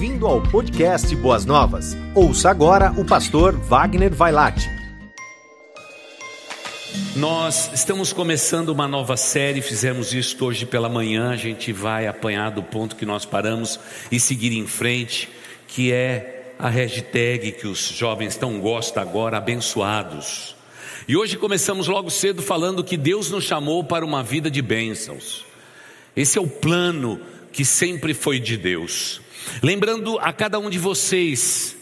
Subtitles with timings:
[0.00, 1.94] Bem-vindo ao podcast Boas Novas.
[2.14, 4.66] Ouça agora o pastor Wagner Vailate.
[7.14, 12.50] Nós estamos começando uma nova série, fizemos isso hoje pela manhã, a gente vai apanhar
[12.50, 13.78] do ponto que nós paramos
[14.10, 15.28] e seguir em frente,
[15.68, 20.56] que é a hashtag que os jovens tão gostam agora, abençoados.
[21.06, 25.44] E hoje começamos logo cedo falando que Deus nos chamou para uma vida de bênçãos.
[26.16, 27.20] Esse é o plano
[27.52, 29.20] que sempre foi de Deus.
[29.62, 31.76] Lembrando a cada um de vocês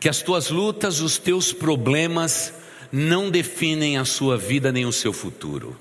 [0.00, 2.52] que as tuas lutas, os teus problemas
[2.90, 5.78] não definem a sua vida nem o seu futuro.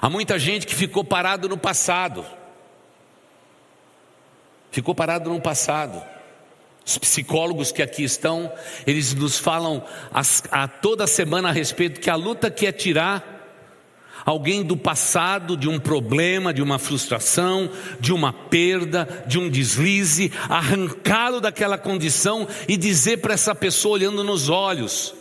[0.00, 2.24] Há muita gente que ficou parado no passado.
[4.70, 6.02] Ficou parado no passado.
[6.84, 8.52] Os psicólogos que aqui estão,
[8.86, 9.82] eles nos falam
[10.12, 13.35] a, a toda semana a respeito que a luta que é tirar
[14.26, 20.32] alguém do passado, de um problema, de uma frustração, de uma perda, de um deslize,
[20.48, 25.14] arrancá-lo daquela condição e dizer para essa pessoa, olhando nos olhos: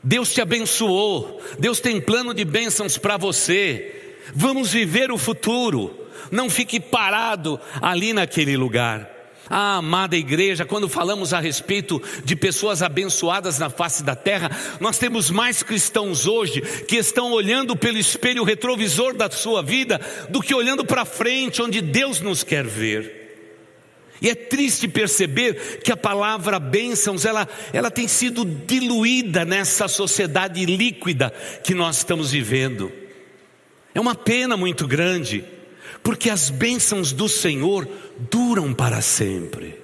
[0.00, 5.92] Deus te abençoou, Deus tem plano de bênçãos para você, vamos viver o futuro,
[6.30, 9.13] não fique parado ali naquele lugar.
[9.48, 14.96] Ah, amada igreja, quando falamos a respeito de pessoas abençoadas na face da terra, nós
[14.96, 20.54] temos mais cristãos hoje que estão olhando pelo espelho retrovisor da sua vida do que
[20.54, 23.24] olhando para frente, onde Deus nos quer ver.
[24.22, 30.64] E é triste perceber que a palavra bênçãos, ela, ela tem sido diluída nessa sociedade
[30.64, 31.30] líquida
[31.62, 32.90] que nós estamos vivendo.
[33.94, 35.44] É uma pena muito grande
[36.04, 37.88] porque as bênçãos do Senhor
[38.30, 39.80] duram para sempre,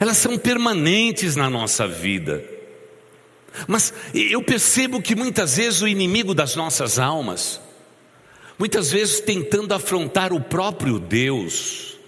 [0.00, 2.44] elas são permanentes na nossa vida.
[3.68, 7.60] Mas eu percebo que muitas vezes o inimigo das nossas almas,
[8.58, 11.98] muitas vezes tentando afrontar o próprio Deus,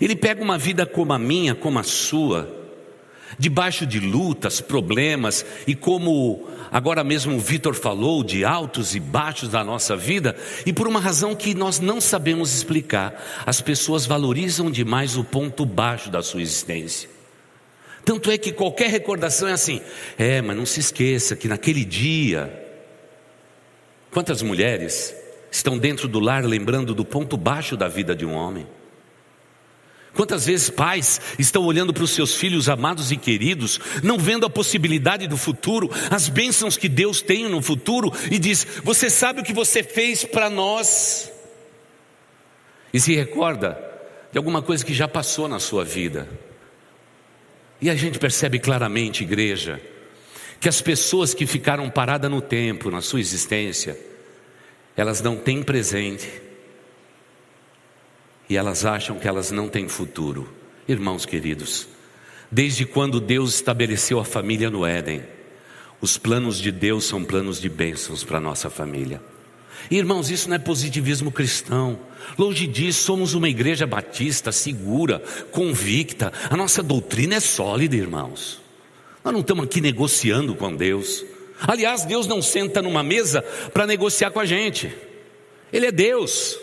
[0.00, 2.63] ele pega uma vida como a minha, como a sua,
[3.38, 9.48] debaixo de lutas, problemas e como Agora mesmo o Vitor falou de altos e baixos
[9.48, 10.34] da nossa vida,
[10.66, 13.14] e por uma razão que nós não sabemos explicar,
[13.46, 17.08] as pessoas valorizam demais o ponto baixo da sua existência.
[18.04, 19.80] Tanto é que qualquer recordação é assim:
[20.18, 22.60] é, mas não se esqueça que naquele dia.
[24.10, 25.14] Quantas mulheres
[25.52, 28.66] estão dentro do lar lembrando do ponto baixo da vida de um homem?
[30.14, 34.50] Quantas vezes pais estão olhando para os seus filhos amados e queridos, não vendo a
[34.50, 39.44] possibilidade do futuro, as bênçãos que Deus tem no futuro, e diz: Você sabe o
[39.44, 41.32] que você fez para nós?
[42.92, 43.76] E se recorda
[44.30, 46.28] de alguma coisa que já passou na sua vida.
[47.80, 49.80] E a gente percebe claramente, igreja,
[50.60, 53.98] que as pessoas que ficaram paradas no tempo, na sua existência,
[54.96, 56.28] elas não têm presente
[58.48, 60.52] e elas acham que elas não têm futuro.
[60.86, 61.88] Irmãos queridos,
[62.50, 65.22] desde quando Deus estabeleceu a família no Éden,
[66.00, 69.22] os planos de Deus são planos de bênçãos para a nossa família.
[69.90, 71.98] Irmãos, isso não é positivismo cristão.
[72.38, 76.32] Longe disso, somos uma igreja batista segura, convicta.
[76.48, 78.60] A nossa doutrina é sólida, irmãos.
[79.22, 81.24] Nós não estamos aqui negociando com Deus.
[81.60, 84.92] Aliás, Deus não senta numa mesa para negociar com a gente.
[85.72, 86.58] Ele é Deus.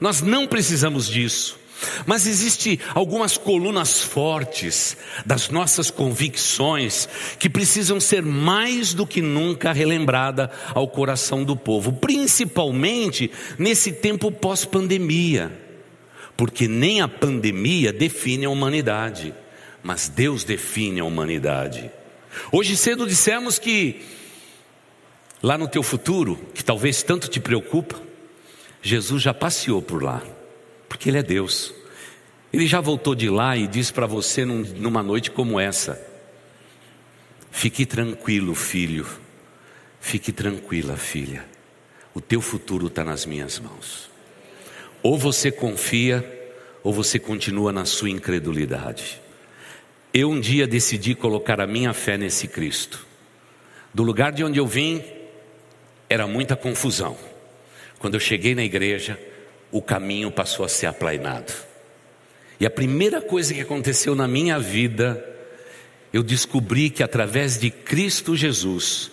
[0.00, 1.60] Nós não precisamos disso.
[2.06, 9.72] Mas existe algumas colunas fortes das nossas convicções que precisam ser mais do que nunca
[9.72, 15.50] relembrada ao coração do povo, principalmente nesse tempo pós-pandemia.
[16.36, 19.34] Porque nem a pandemia define a humanidade,
[19.82, 21.90] mas Deus define a humanidade.
[22.52, 24.02] Hoje cedo dissemos que
[25.42, 28.09] lá no teu futuro, que talvez tanto te preocupa,
[28.82, 30.22] Jesus já passeou por lá,
[30.88, 31.74] porque Ele é Deus.
[32.52, 36.00] Ele já voltou de lá e diz para você num, numa noite como essa:
[37.50, 39.06] Fique tranquilo, filho.
[40.00, 41.44] Fique tranquila, filha.
[42.14, 44.10] O teu futuro está nas minhas mãos.
[45.02, 46.24] Ou você confia,
[46.82, 49.20] ou você continua na sua incredulidade.
[50.12, 53.06] Eu um dia decidi colocar a minha fé nesse Cristo.
[53.92, 55.04] Do lugar de onde eu vim,
[56.08, 57.16] era muita confusão.
[58.00, 59.20] Quando eu cheguei na igreja,
[59.70, 61.54] o caminho passou a ser aplainado.
[62.58, 65.22] E a primeira coisa que aconteceu na minha vida,
[66.10, 69.10] eu descobri que através de Cristo Jesus,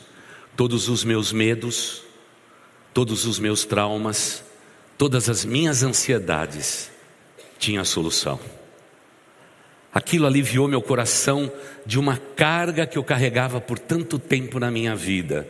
[0.55, 2.01] todos os meus medos,
[2.93, 4.41] todos os meus traumas,
[4.97, 6.89] todas as minhas ansiedades
[7.59, 8.39] tinham solução.
[9.93, 11.51] Aquilo aliviou meu coração
[11.85, 15.45] de uma carga que eu carregava por tanto tempo na minha vida,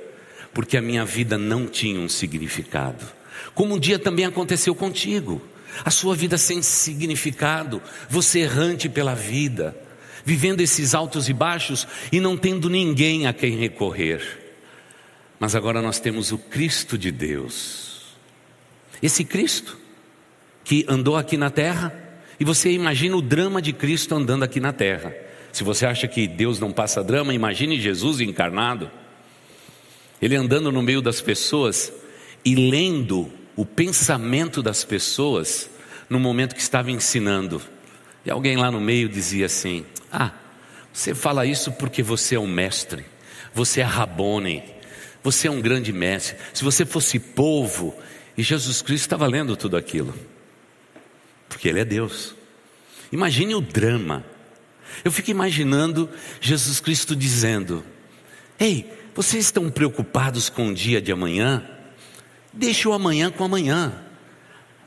[0.56, 3.17] porque a minha vida não tinha um significado
[3.54, 5.42] como um dia também aconteceu contigo.
[5.84, 9.78] a sua vida sem significado, você errante pela vida,
[10.26, 14.22] vivendo esses altos e baixos e não tendo ninguém a quem recorrer.
[15.40, 18.16] Mas agora nós temos o Cristo de Deus.
[19.02, 19.78] Esse Cristo
[20.64, 21.94] que andou aqui na terra,
[22.40, 25.16] e você imagina o drama de Cristo andando aqui na terra.
[25.54, 28.92] Se você acha que Deus não passa drama, imagine Jesus encarnado.
[30.22, 31.92] Ele andando no meio das pessoas
[32.44, 35.70] e lendo o pensamento das pessoas
[36.10, 37.62] no momento que estava ensinando.
[38.26, 40.32] E alguém lá no meio dizia assim: Ah,
[40.94, 43.06] você fala isso porque você é um mestre,
[43.54, 44.64] você é Rabone,
[45.24, 46.38] você é um grande mestre.
[46.54, 47.96] Se você fosse povo,
[48.38, 50.14] e Jesus Cristo estava lendo tudo aquilo,
[51.50, 52.36] porque Ele é Deus.
[53.12, 54.24] Imagine o drama.
[55.04, 57.84] Eu fico imaginando Jesus Cristo dizendo:
[58.60, 61.68] Ei, vocês estão preocupados com o dia de amanhã?
[62.58, 64.04] Deixe o amanhã com amanhã.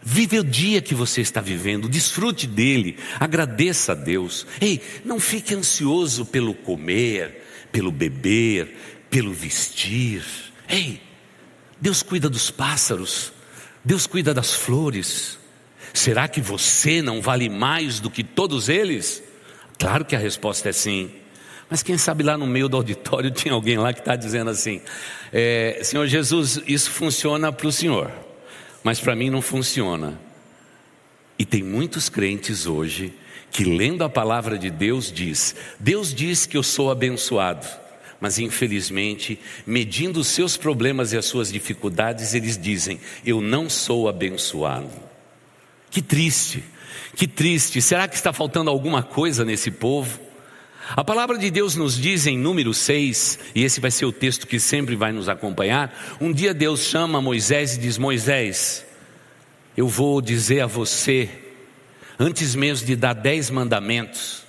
[0.02, 4.46] Vive o dia que você está vivendo, desfrute dele, agradeça a Deus.
[4.60, 10.24] Ei, não fique ansioso pelo comer, pelo beber, pelo vestir.
[10.66, 11.02] Ei,
[11.78, 13.32] Deus cuida dos pássaros,
[13.84, 15.38] Deus cuida das flores.
[15.92, 19.22] Será que você não vale mais do que todos eles?
[19.78, 21.10] Claro que a resposta é sim.
[21.70, 24.80] Mas quem sabe lá no meio do auditório tinha alguém lá que está dizendo assim:
[25.32, 28.10] é, Senhor Jesus, isso funciona para o Senhor,
[28.82, 30.20] mas para mim não funciona.
[31.38, 33.14] E tem muitos crentes hoje
[33.50, 37.66] que, lendo a palavra de Deus, diz: Deus diz que eu sou abençoado,
[38.20, 44.08] mas infelizmente, medindo os seus problemas e as suas dificuldades, eles dizem: Eu não sou
[44.08, 44.90] abençoado.
[45.88, 46.64] Que triste,
[47.16, 47.80] que triste.
[47.80, 50.29] Será que está faltando alguma coisa nesse povo?
[50.96, 54.46] A palavra de Deus nos diz em número 6, e esse vai ser o texto
[54.46, 56.16] que sempre vai nos acompanhar.
[56.20, 58.84] Um dia Deus chama Moisés e diz: Moisés,
[59.76, 61.30] eu vou dizer a você,
[62.18, 64.42] antes mesmo de dar dez mandamentos,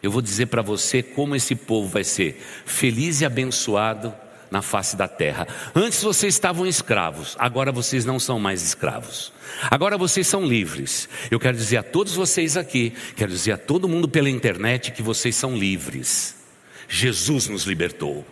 [0.00, 4.14] eu vou dizer para você como esse povo vai ser feliz e abençoado
[4.50, 5.46] na face da terra.
[5.74, 9.32] Antes vocês estavam escravos, agora vocês não são mais escravos.
[9.70, 11.08] Agora vocês são livres.
[11.30, 15.02] Eu quero dizer a todos vocês aqui, quero dizer a todo mundo pela internet que
[15.02, 16.34] vocês são livres.
[16.88, 18.26] Jesus nos libertou.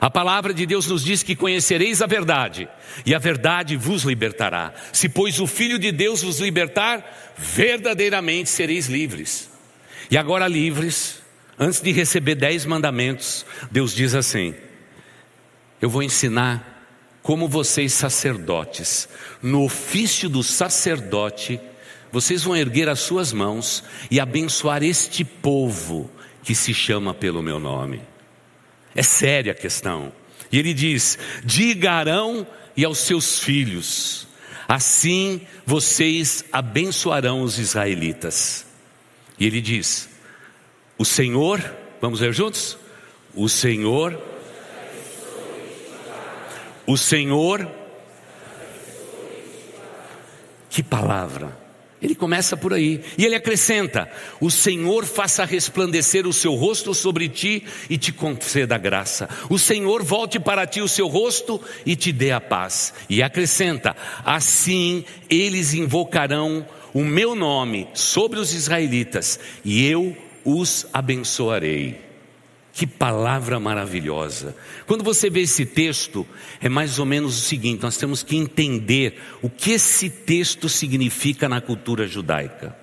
[0.00, 2.68] A palavra de Deus nos diz que conhecereis a verdade,
[3.06, 4.74] e a verdade vos libertará.
[4.92, 9.48] Se, pois, o Filho de Deus vos libertar, verdadeiramente sereis livres.
[10.10, 11.22] E agora, livres,
[11.58, 14.54] antes de receber dez mandamentos, Deus diz assim:
[15.80, 16.74] eu vou ensinar
[17.22, 19.08] como vocês, sacerdotes,
[19.42, 21.58] no ofício do sacerdote,
[22.12, 26.10] vocês vão erguer as suas mãos e abençoar este povo
[26.42, 28.02] que se chama pelo meu nome.
[28.94, 30.12] É séria a questão.
[30.52, 34.28] E ele diz: diga Arão e aos seus filhos,
[34.68, 38.66] assim vocês abençoarão os israelitas.
[39.38, 40.10] E ele diz:
[40.98, 41.60] o Senhor,
[42.00, 42.78] vamos ver juntos?
[43.34, 44.22] O Senhor
[46.86, 47.68] o Senhor.
[50.68, 51.64] Que palavra!
[52.04, 57.30] Ele começa por aí e ele acrescenta: O Senhor faça resplandecer o seu rosto sobre
[57.30, 59.26] ti e te conceda graça.
[59.48, 62.92] O Senhor volte para ti o seu rosto e te dê a paz.
[63.08, 70.14] E acrescenta: Assim eles invocarão o meu nome sobre os israelitas e eu
[70.44, 72.03] os abençoarei.
[72.74, 74.56] Que palavra maravilhosa.
[74.84, 76.26] Quando você vê esse texto,
[76.60, 81.48] é mais ou menos o seguinte: nós temos que entender o que esse texto significa
[81.48, 82.76] na cultura judaica.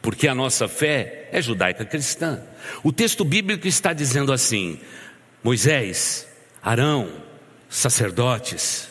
[0.00, 2.40] Porque a nossa fé é judaica cristã.
[2.84, 4.78] O texto bíblico está dizendo assim:
[5.42, 6.28] Moisés,
[6.62, 7.10] Arão,
[7.68, 8.90] sacerdotes,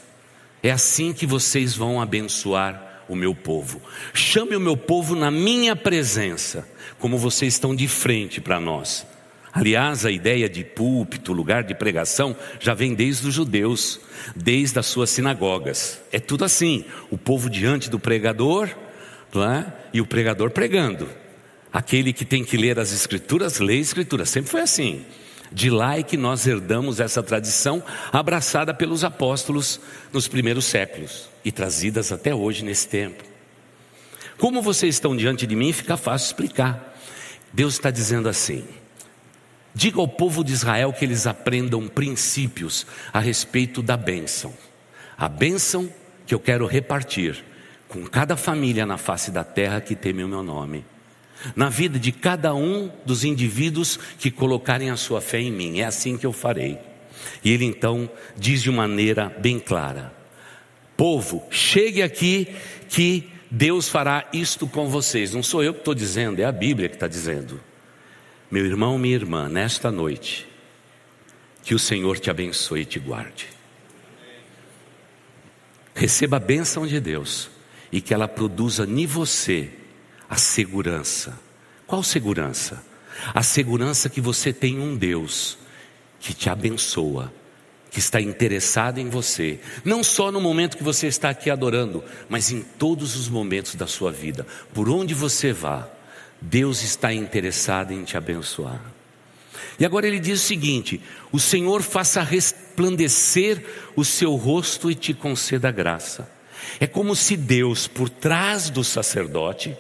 [0.61, 3.81] é assim que vocês vão abençoar o meu povo.
[4.13, 6.67] Chame o meu povo na minha presença,
[6.99, 9.07] como vocês estão de frente para nós.
[9.51, 13.99] Aliás, a ideia de púlpito, lugar de pregação, já vem desde os judeus,
[14.35, 15.99] desde as suas sinagogas.
[16.11, 18.69] É tudo assim: o povo diante do pregador
[19.35, 19.65] é?
[19.93, 21.07] e o pregador pregando.
[21.71, 24.25] Aquele que tem que ler as escrituras, lê a escritura.
[24.25, 25.05] Sempre foi assim.
[25.51, 29.79] De lá é que nós herdamos essa tradição abraçada pelos apóstolos
[30.13, 33.23] nos primeiros séculos e trazidas até hoje nesse tempo.
[34.37, 36.95] Como vocês estão diante de mim, fica fácil explicar.
[37.51, 38.63] Deus está dizendo assim:
[39.79, 44.53] Diga ao povo de Israel que eles aprendam princípios a respeito da bênção.
[45.17, 45.89] A bênção
[46.27, 47.45] que eu quero repartir
[47.87, 50.83] com cada família na face da terra que teme o meu nome.
[51.55, 55.79] Na vida de cada um dos indivíduos que colocarem a sua fé em mim.
[55.79, 56.77] É assim que eu farei.
[57.41, 60.13] E ele então diz de maneira bem clara:
[60.97, 62.53] Povo, chegue aqui
[62.89, 65.33] que Deus fará isto com vocês.
[65.33, 67.68] Não sou eu que estou dizendo, é a Bíblia que está dizendo.
[68.51, 70.47] Meu irmão, minha irmã, nesta noite,
[71.61, 73.47] que o Senhor te abençoe e te guarde.
[75.93, 77.49] Receba a bênção de Deus
[77.91, 79.69] e que ela produza em você
[80.27, 81.39] a segurança.
[81.85, 82.83] Qual segurança?
[83.35, 85.57] A segurança que você tem um Deus
[86.19, 87.31] que te abençoa,
[87.91, 92.51] que está interessado em você, não só no momento que você está aqui adorando, mas
[92.51, 94.47] em todos os momentos da sua vida.
[94.73, 95.87] Por onde você vá,
[96.41, 98.81] Deus está interessado em te abençoar.
[99.79, 103.63] E agora ele diz o seguinte: O Senhor faça resplandecer
[103.95, 106.29] o seu rosto e te conceda graça.
[106.79, 109.75] É como se Deus, por trás do sacerdote,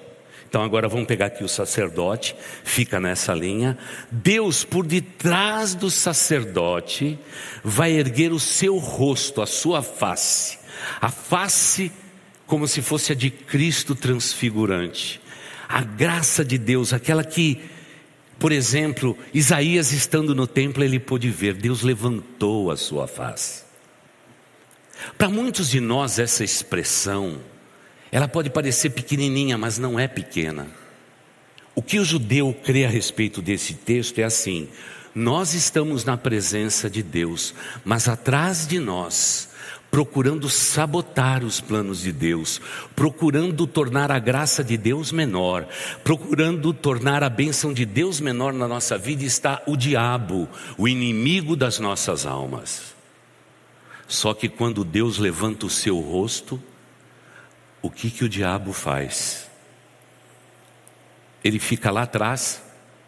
[0.49, 3.77] então agora vamos pegar aqui o sacerdote, fica nessa linha.
[4.11, 7.19] Deus, por detrás do sacerdote,
[7.63, 10.57] vai erguer o seu rosto, a sua face,
[10.99, 11.91] a face
[12.47, 15.21] como se fosse a de Cristo transfigurante.
[15.69, 17.61] A graça de Deus, aquela que
[18.39, 23.63] por exemplo, Isaías estando no templo, ele pôde ver, Deus levantou a sua face.
[25.17, 27.39] Para muitos de nós, essa expressão,
[28.09, 30.67] ela pode parecer pequenininha, mas não é pequena.
[31.75, 34.69] O que o judeu crê a respeito desse texto é assim:
[35.13, 39.48] nós estamos na presença de Deus, mas atrás de nós
[39.91, 42.61] procurando sabotar os planos de Deus,
[42.95, 45.67] procurando tornar a graça de Deus menor,
[46.03, 51.55] procurando tornar a bênção de Deus menor na nossa vida, está o diabo, o inimigo
[51.55, 52.93] das nossas almas.
[54.07, 56.61] Só que quando Deus levanta o seu rosto,
[57.81, 59.49] o que que o diabo faz?
[61.43, 62.61] Ele fica lá atrás,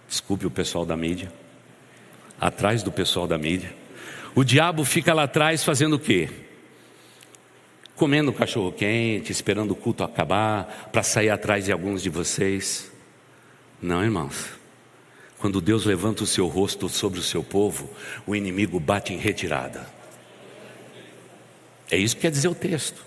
[0.08, 1.32] desculpe o pessoal da mídia,
[2.40, 3.76] atrás do pessoal da mídia.
[4.34, 6.30] O diabo fica lá atrás fazendo o quê?
[8.02, 12.92] Comendo cachorro quente, esperando o culto acabar para sair atrás de alguns de vocês.
[13.80, 14.48] Não, irmãos.
[15.38, 17.88] Quando Deus levanta o seu rosto sobre o seu povo,
[18.26, 19.88] o inimigo bate em retirada.
[21.92, 23.06] É isso que quer dizer o texto.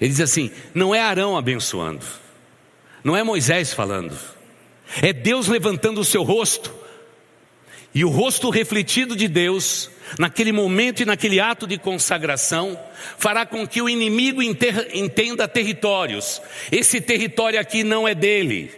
[0.00, 2.04] Ele diz assim: não é Arão abençoando,
[3.04, 4.18] não é Moisés falando,
[5.00, 6.74] é Deus levantando o seu rosto,
[7.94, 9.88] e o rosto refletido de Deus
[10.18, 12.78] naquele momento e naquele ato de consagração,
[13.18, 16.40] fará com que o inimigo entenda territórios.
[16.70, 18.70] Esse território aqui não é dele.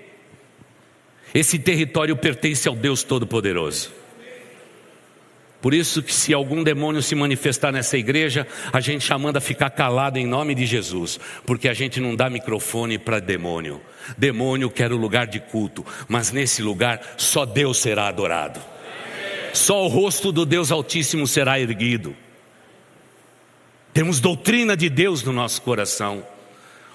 [1.35, 3.93] Esse território pertence ao Deus Todo-Poderoso.
[5.61, 9.71] Por isso que se algum demônio se manifestar nessa igreja, a gente já manda ficar
[9.71, 13.81] calado em nome de Jesus, porque a gente não dá microfone para demônio.
[14.19, 18.74] Demônio quer o lugar de culto, mas nesse lugar só Deus será adorado
[19.55, 22.15] só o rosto do Deus Altíssimo será erguido.
[23.93, 26.27] Temos doutrina de Deus no nosso coração.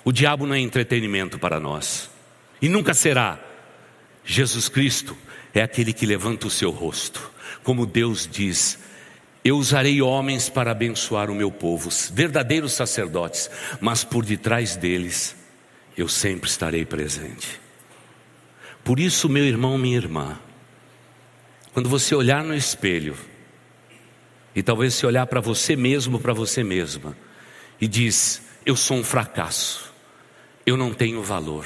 [0.03, 2.09] O diabo não é entretenimento para nós,
[2.61, 3.39] e nunca será.
[4.25, 5.15] Jesus Cristo
[5.53, 7.31] é aquele que levanta o seu rosto,
[7.63, 8.79] como Deus diz:
[9.43, 13.49] Eu usarei homens para abençoar o meu povo, verdadeiros sacerdotes,
[13.79, 15.35] mas por detrás deles
[15.97, 17.59] eu sempre estarei presente.
[18.83, 20.39] Por isso, meu irmão, minha irmã,
[21.73, 23.15] quando você olhar no espelho,
[24.55, 27.15] e talvez se olhar para você mesmo, para você mesma,
[27.79, 29.93] e diz: Eu sou um fracasso,
[30.65, 31.65] eu não tenho valor,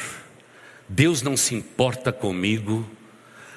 [0.87, 2.87] Deus não se importa comigo.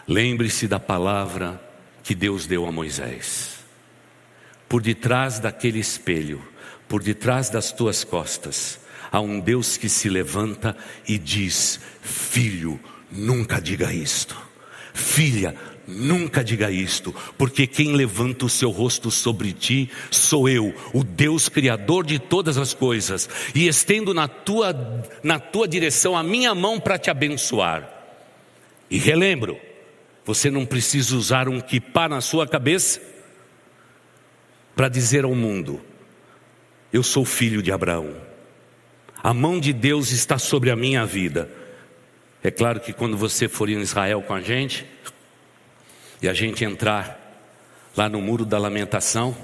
[0.09, 1.61] Lembre-se da palavra
[2.05, 3.57] que Deus deu a Moisés.
[4.69, 6.41] Por detrás daquele espelho,
[6.89, 8.79] por detrás das tuas costas,
[9.11, 10.77] há um Deus que se levanta
[11.09, 12.79] e diz: Filho,
[13.11, 14.37] nunca diga isto.
[14.95, 15.55] Filha,
[15.87, 21.49] Nunca diga isto, porque quem levanta o seu rosto sobre ti sou eu, o Deus
[21.49, 24.75] Criador de todas as coisas, e estendo na tua,
[25.23, 27.89] na tua direção a minha mão para te abençoar.
[28.91, 29.57] E relembro,
[30.25, 33.01] você não precisa usar um kipá na sua cabeça
[34.75, 35.81] para dizer ao mundo:
[36.93, 38.17] Eu sou filho de Abraão,
[39.23, 41.49] a mão de Deus está sobre a minha vida.
[42.43, 44.85] É claro que quando você for em Israel com a gente,
[46.23, 47.23] e a gente entrar
[47.97, 49.37] lá no muro da lamentação,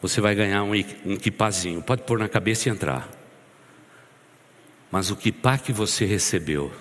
[0.00, 0.72] você vai ganhar um,
[1.04, 1.82] um quipazinho.
[1.82, 3.08] Pode pôr na cabeça e entrar.
[4.90, 6.72] Mas o quipá que você recebeu,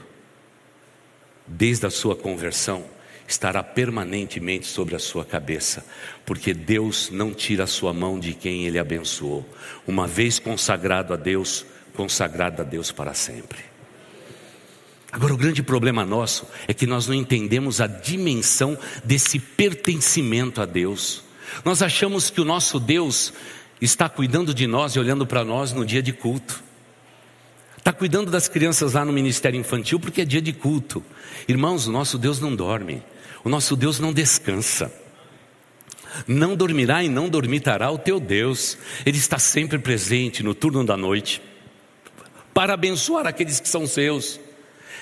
[1.48, 2.84] desde a sua conversão,
[3.28, 5.86] estará permanentemente sobre a sua cabeça,
[6.26, 9.48] porque Deus não tira a sua mão de quem Ele abençoou.
[9.88, 13.71] Uma vez consagrado a Deus, consagrado a Deus para sempre.
[15.12, 20.66] Agora, o grande problema nosso é que nós não entendemos a dimensão desse pertencimento a
[20.66, 21.24] Deus.
[21.66, 23.34] Nós achamos que o nosso Deus
[23.82, 26.64] está cuidando de nós e olhando para nós no dia de culto.
[27.78, 31.04] Está cuidando das crianças lá no Ministério Infantil porque é dia de culto.
[31.48, 33.04] Irmãos, o nosso Deus não dorme.
[33.44, 34.94] O nosso Deus não descansa.
[36.28, 38.78] Não dormirá e não dormitará o teu Deus.
[39.06, 41.42] Ele está sempre presente no turno da noite
[42.54, 44.40] para abençoar aqueles que são seus.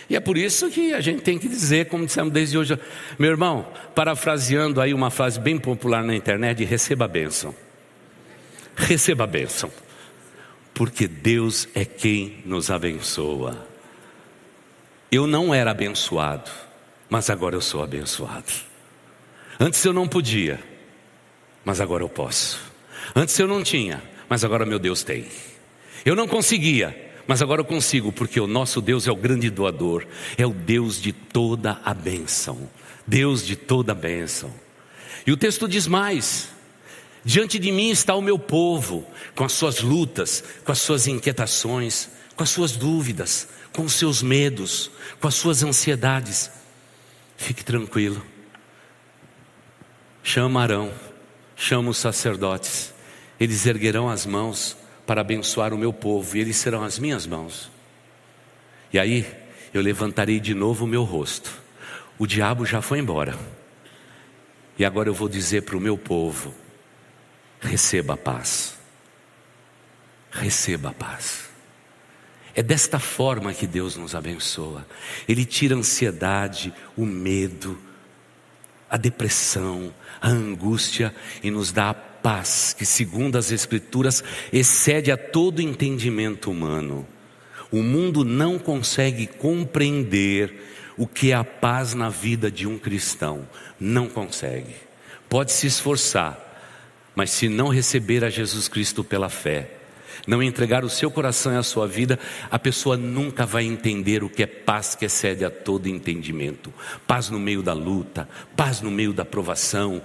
[0.09, 2.79] E é por isso que a gente tem que dizer, como dissemos desde hoje,
[3.17, 7.53] meu irmão, parafraseando aí uma frase bem popular na internet, receba a bênção.
[8.75, 9.71] Receba a bênção.
[10.73, 13.67] Porque Deus é quem nos abençoa.
[15.11, 16.49] Eu não era abençoado,
[17.09, 18.51] mas agora eu sou abençoado.
[19.59, 20.59] Antes eu não podia,
[21.63, 22.59] mas agora eu posso.
[23.15, 25.25] Antes eu não tinha, mas agora meu Deus tem.
[26.05, 30.03] Eu não conseguia, mas agora eu consigo, porque o nosso Deus é o grande doador,
[30.36, 32.67] é o Deus de toda a bênção.
[33.05, 34.51] Deus de toda a bênção.
[35.27, 36.50] E o texto diz mais:
[37.24, 39.05] diante de mim está o meu povo,
[39.36, 44.24] com as suas lutas, com as suas inquietações, com as suas dúvidas, com os seus
[44.24, 44.89] medos,
[45.21, 46.50] com as suas ansiedades.
[47.38, 48.25] Fique tranquilo.
[50.24, 50.91] Chama Arão,
[51.55, 52.91] chama os sacerdotes,
[53.39, 54.78] eles erguerão as mãos
[55.09, 57.71] para abençoar o meu povo, e eles serão as minhas mãos.
[58.93, 59.25] E aí
[59.73, 61.51] eu levantarei de novo o meu rosto.
[62.19, 63.35] O diabo já foi embora.
[64.77, 66.53] E agora eu vou dizer para o meu povo:
[67.59, 68.77] receba a paz.
[70.29, 71.49] Receba a paz.
[72.53, 74.85] É desta forma que Deus nos abençoa.
[75.27, 77.79] Ele tira a ansiedade, o medo,
[78.87, 85.17] a depressão, a angústia e nos dá a paz que, segundo as Escrituras, excede a
[85.17, 87.07] todo entendimento humano.
[87.71, 90.53] O mundo não consegue compreender
[90.97, 93.47] o que é a paz na vida de um cristão.
[93.79, 94.75] Não consegue.
[95.29, 96.38] Pode se esforçar,
[97.15, 99.75] mas se não receber a Jesus Cristo pela fé,
[100.27, 102.19] não entregar o seu coração e a sua vida,
[102.51, 106.73] a pessoa nunca vai entender o que é paz que excede a todo entendimento.
[107.07, 110.01] Paz no meio da luta, paz no meio da provação,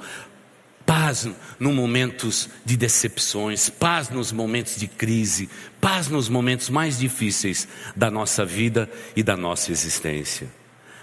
[0.87, 5.49] paz nos momentos de decepções, paz nos momentos de crise,
[5.81, 10.49] paz nos momentos mais difíceis da nossa vida e da nossa existência.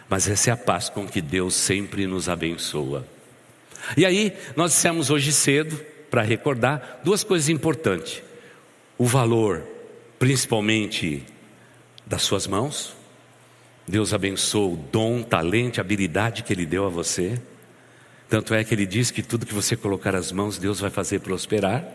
[0.09, 3.07] Mas essa é a paz com que Deus sempre nos abençoa.
[3.95, 8.21] E aí, nós dissemos hoje cedo, para recordar, duas coisas importantes:
[8.97, 9.63] o valor,
[10.19, 11.25] principalmente,
[12.05, 12.95] das suas mãos.
[13.87, 17.41] Deus abençoa o dom, talento, habilidade que Ele deu a você.
[18.31, 21.19] Tanto é que ele diz que tudo que você colocar as mãos, Deus vai fazer
[21.19, 21.85] prosperar.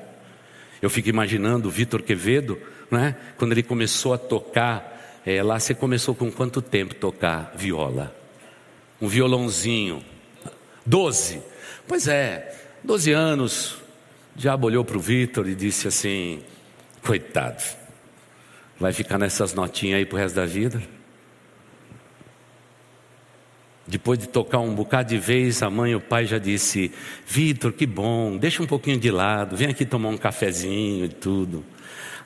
[0.82, 3.16] Eu fico imaginando o Vitor Quevedo, né?
[3.38, 8.14] quando ele começou a tocar, é, lá você começou com quanto tempo tocar viola?
[9.00, 10.04] Um violãozinho.
[10.84, 11.40] Doze.
[11.88, 13.70] Pois é, doze anos.
[14.36, 16.42] O diabo olhou para o Vitor e disse assim:
[17.02, 17.64] coitado,
[18.78, 20.82] vai ficar nessas notinhas aí pro resto da vida?
[23.86, 26.90] Depois de tocar um bocado de vez, a mãe e o pai já disse:
[27.26, 31.64] Vitor, que bom, deixa um pouquinho de lado, vem aqui tomar um cafezinho e tudo.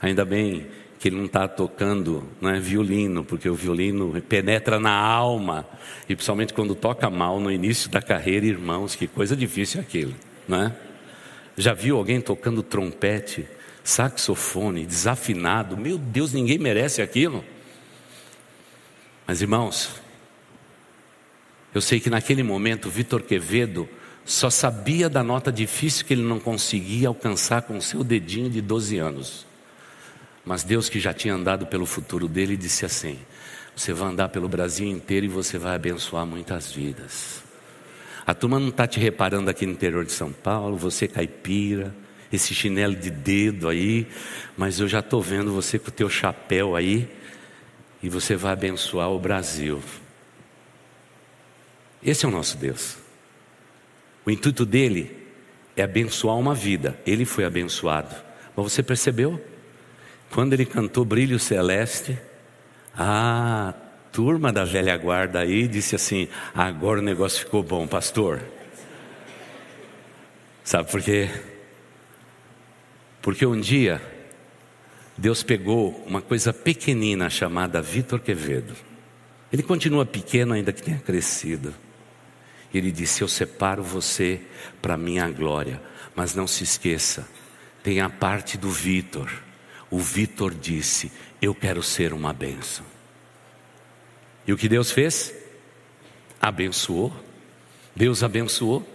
[0.01, 0.67] Ainda bem
[0.99, 5.67] que ele não está tocando né, violino, porque o violino penetra na alma,
[6.09, 10.15] e principalmente quando toca mal no início da carreira, irmãos, que coisa difícil é aquilo,
[10.47, 10.75] né?
[11.57, 13.47] Já viu alguém tocando trompete,
[13.83, 15.77] saxofone, desafinado?
[15.77, 17.45] Meu Deus, ninguém merece aquilo.
[19.27, 20.01] Mas irmãos,
[21.75, 23.89] eu sei que naquele momento Vitor Quevedo
[24.25, 28.99] só sabia da nota difícil que ele não conseguia alcançar com seu dedinho de 12
[28.99, 29.47] anos.
[30.45, 33.19] Mas Deus, que já tinha andado pelo futuro dele, disse assim:
[33.75, 37.43] Você vai andar pelo Brasil inteiro e você vai abençoar muitas vidas.
[38.27, 41.95] A turma não está te reparando aqui no interior de São Paulo, você caipira,
[42.33, 44.07] esse chinelo de dedo aí,
[44.57, 47.09] mas eu já estou vendo você com o teu chapéu aí,
[48.03, 49.83] e você vai abençoar o Brasil.
[52.03, 52.97] Esse é o nosso Deus.
[54.25, 55.17] O intuito dele
[55.77, 56.99] é abençoar uma vida.
[57.07, 58.15] Ele foi abençoado.
[58.57, 59.43] Mas você percebeu?
[60.31, 62.19] Quando ele cantou Brilho Celeste,
[62.97, 63.75] a
[64.13, 68.41] turma da velha guarda aí disse assim: agora o negócio ficou bom, pastor.
[70.63, 71.29] Sabe por quê?
[73.21, 74.01] Porque um dia
[75.17, 78.75] Deus pegou uma coisa pequenina chamada Vitor Quevedo.
[79.53, 81.75] Ele continua pequeno, ainda que tenha crescido.
[82.73, 84.41] Ele disse: Eu separo você
[84.81, 85.81] para minha glória,
[86.15, 87.29] mas não se esqueça,
[87.83, 89.31] tem a parte do Vitor.
[89.91, 92.85] O Vitor disse: Eu quero ser uma bênção.
[94.47, 95.35] E o que Deus fez?
[96.41, 97.13] Abençoou.
[97.95, 98.87] Deus abençoou.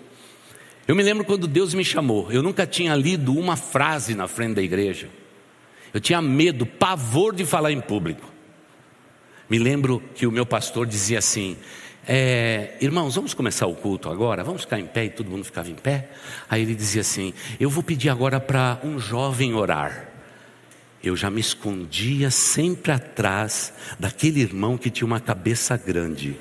[0.87, 4.55] Eu me lembro quando Deus me chamou, eu nunca tinha lido uma frase na frente
[4.55, 5.09] da igreja.
[5.93, 8.31] Eu tinha medo, pavor de falar em público.
[9.49, 11.57] Me lembro que o meu pastor dizia assim:
[12.07, 14.43] é, irmãos, vamos começar o culto agora?
[14.43, 16.09] Vamos ficar em pé e todo mundo ficava em pé?
[16.49, 20.09] Aí ele dizia assim: Eu vou pedir agora para um jovem orar.
[21.03, 26.35] Eu já me escondia sempre atrás daquele irmão que tinha uma cabeça grande.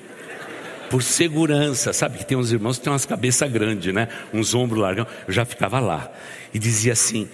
[0.90, 4.08] Por segurança, sabe que tem uns irmãos que têm umas cabeças grandes, né?
[4.32, 5.06] Uns ombros largos.
[5.26, 6.10] Eu já ficava lá
[6.52, 7.28] e dizia assim: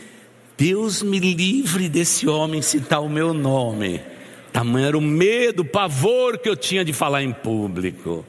[0.57, 4.01] Deus me livre desse homem citar o meu nome.
[4.53, 8.25] Tamanho era o medo, o pavor que eu tinha de falar em público.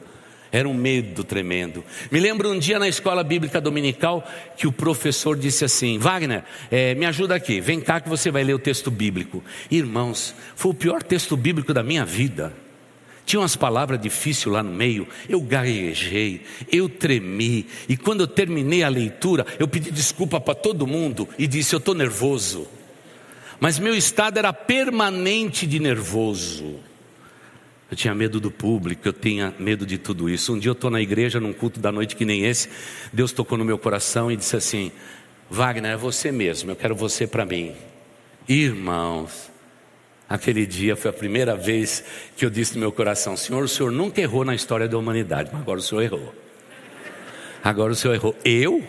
[0.52, 1.84] Era um medo tremendo.
[2.12, 6.94] Me lembro um dia na escola bíblica dominical que o professor disse assim: Wagner, é,
[6.94, 9.42] me ajuda aqui, vem cá que você vai ler o texto bíblico.
[9.70, 12.54] Irmãos, foi o pior texto bíblico da minha vida.
[13.26, 18.84] Tinha umas palavras difíceis lá no meio, eu gaguejei, eu tremi, e quando eu terminei
[18.84, 22.68] a leitura, eu pedi desculpa para todo mundo e disse: Eu estou nervoso.
[23.62, 26.80] Mas meu estado era permanente de nervoso.
[27.91, 30.56] Eu tinha medo do público, eu tinha medo de tudo isso.
[30.56, 32.69] Um dia eu estou na igreja, num culto da noite que nem esse,
[33.13, 34.91] Deus tocou no meu coração e disse assim:
[35.47, 37.76] Wagner, é você mesmo, eu quero você para mim.
[38.50, 39.52] Irmãos,
[40.28, 42.04] aquele dia foi a primeira vez
[42.36, 45.52] que eu disse no meu coração: Senhor, o Senhor nunca errou na história da humanidade,
[45.54, 46.34] mas agora o Senhor errou.
[47.63, 48.36] Agora o Senhor errou.
[48.43, 48.84] Eu?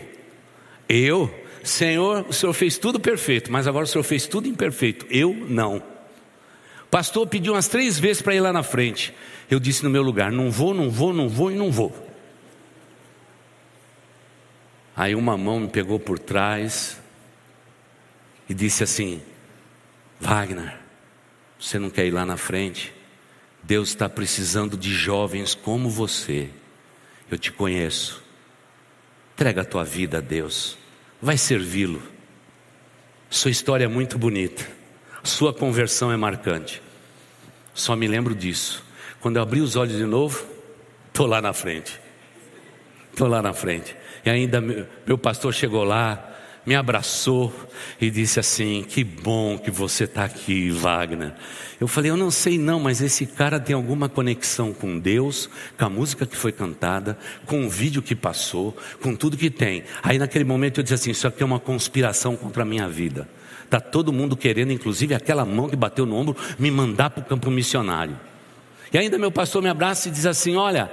[0.88, 1.41] Eu?
[1.62, 5.06] Senhor, o Senhor fez tudo perfeito, mas agora o Senhor fez tudo imperfeito.
[5.08, 5.82] Eu não.
[6.90, 9.14] Pastor pediu umas três vezes para ir lá na frente.
[9.50, 12.10] Eu disse no meu lugar: não vou, não vou, não vou e não vou.
[14.94, 17.00] Aí uma mão me pegou por trás
[18.48, 19.22] e disse assim:
[20.20, 20.76] Wagner,
[21.58, 22.92] você não quer ir lá na frente?
[23.62, 26.50] Deus está precisando de jovens como você.
[27.30, 28.22] Eu te conheço.
[29.34, 30.81] Entrega a tua vida a Deus
[31.22, 32.02] vai servi-lo.
[33.30, 34.66] Sua história é muito bonita,
[35.22, 36.82] sua conversão é marcante.
[37.72, 38.84] Só me lembro disso.
[39.20, 40.44] Quando eu abri os olhos de novo,
[41.08, 41.98] estou lá na frente.
[43.10, 43.96] Estou lá na frente.
[44.24, 46.31] E ainda meu pastor chegou lá,
[46.64, 47.52] me abraçou
[48.00, 51.32] e disse assim: Que bom que você está aqui, Wagner.
[51.80, 55.84] Eu falei: Eu não sei não, mas esse cara tem alguma conexão com Deus, com
[55.84, 59.82] a música que foi cantada, com o vídeo que passou, com tudo que tem.
[60.02, 63.28] Aí naquele momento eu disse assim: Isso aqui é uma conspiração contra a minha vida.
[63.64, 67.24] Está todo mundo querendo, inclusive aquela mão que bateu no ombro, me mandar para o
[67.24, 68.18] campo missionário.
[68.92, 70.92] E ainda meu pastor me abraça e diz assim: Olha,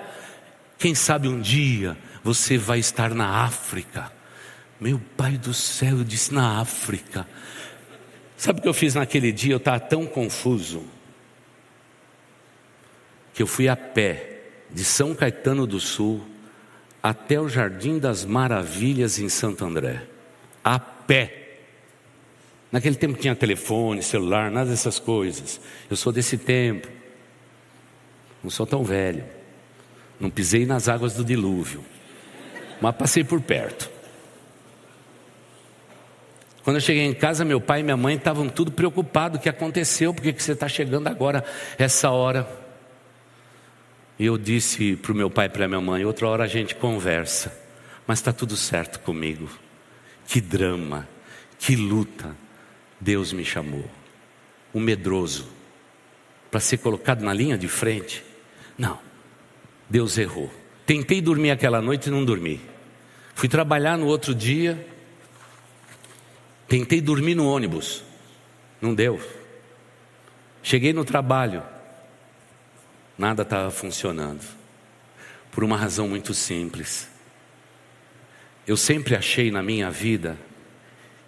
[0.79, 4.18] quem sabe um dia você vai estar na África
[4.79, 7.27] meu pai do céu, eu disse na África.
[8.37, 9.53] Sabe o que eu fiz naquele dia?
[9.53, 10.83] Eu estava tão confuso
[13.33, 16.25] que eu fui a pé de São Caetano do Sul
[17.03, 20.03] até o Jardim das Maravilhas em Santo André.
[20.63, 21.57] A pé.
[22.71, 25.59] Naquele tempo tinha telefone, celular, nada dessas coisas.
[25.89, 26.87] Eu sou desse tempo.
[28.41, 29.25] Não sou tão velho.
[30.19, 31.83] Não pisei nas águas do dilúvio.
[32.79, 33.98] Mas passei por perto.
[36.63, 39.39] Quando eu cheguei em casa, meu pai e minha mãe estavam tudo preocupados.
[39.39, 40.13] O que aconteceu?
[40.13, 41.43] Por que, você está chegando agora,
[41.78, 42.48] essa hora?
[44.17, 46.76] E eu disse para o meu pai e para minha mãe: outra hora a gente
[46.76, 47.58] conversa,
[48.06, 49.50] mas está tudo certo comigo.
[50.28, 51.08] Que drama,
[51.58, 52.36] que luta.
[53.00, 53.86] Deus me chamou.
[54.74, 55.48] O medroso,
[56.52, 58.24] para ser colocado na linha de frente.
[58.78, 59.00] Não,
[59.89, 60.52] Deus errou.
[60.86, 62.60] Tentei dormir aquela noite e não dormi.
[63.34, 64.86] Fui trabalhar no outro dia,
[66.69, 68.03] Tentei dormir no ônibus,
[68.79, 69.19] não deu.
[70.62, 71.63] Cheguei no trabalho,
[73.17, 74.45] nada estava funcionando.
[75.51, 77.10] Por uma razão muito simples.
[78.67, 80.38] Eu sempre achei na minha vida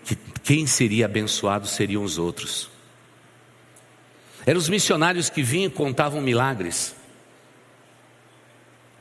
[0.05, 2.69] que quem seria abençoado seriam os outros.
[4.45, 6.95] Eram os missionários que vinham e contavam milagres.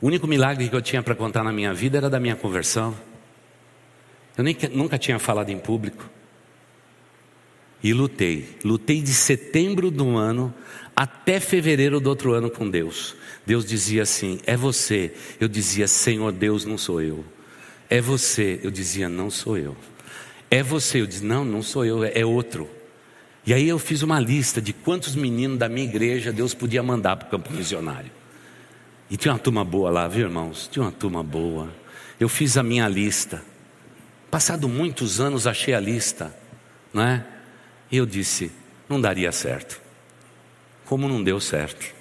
[0.01, 2.97] O único milagre que eu tinha para contar na minha vida era da minha conversão.
[4.35, 6.09] Eu nem, nunca tinha falado em público.
[7.83, 8.57] E lutei.
[8.63, 10.53] Lutei de setembro do ano
[10.95, 13.15] até fevereiro do outro ano com Deus.
[13.45, 15.13] Deus dizia assim: É você.
[15.39, 17.25] Eu dizia: Senhor Deus, não sou eu.
[17.89, 18.59] É você.
[18.63, 19.75] Eu dizia: Não sou eu.
[20.49, 21.01] É você.
[21.01, 22.69] Eu dizia: Não, não sou eu, é outro.
[23.45, 27.15] E aí eu fiz uma lista de quantos meninos da minha igreja Deus podia mandar
[27.15, 28.11] para o campo missionário.
[29.09, 30.69] E tinha uma turma boa lá, viu irmãos?
[30.71, 31.69] Tinha uma turma boa.
[32.19, 33.43] Eu fiz a minha lista.
[34.29, 36.33] Passado muitos anos achei a lista,
[36.93, 37.25] não é?
[37.91, 38.51] Eu disse:
[38.87, 39.81] não daria certo.
[40.85, 41.93] Como não deu certo.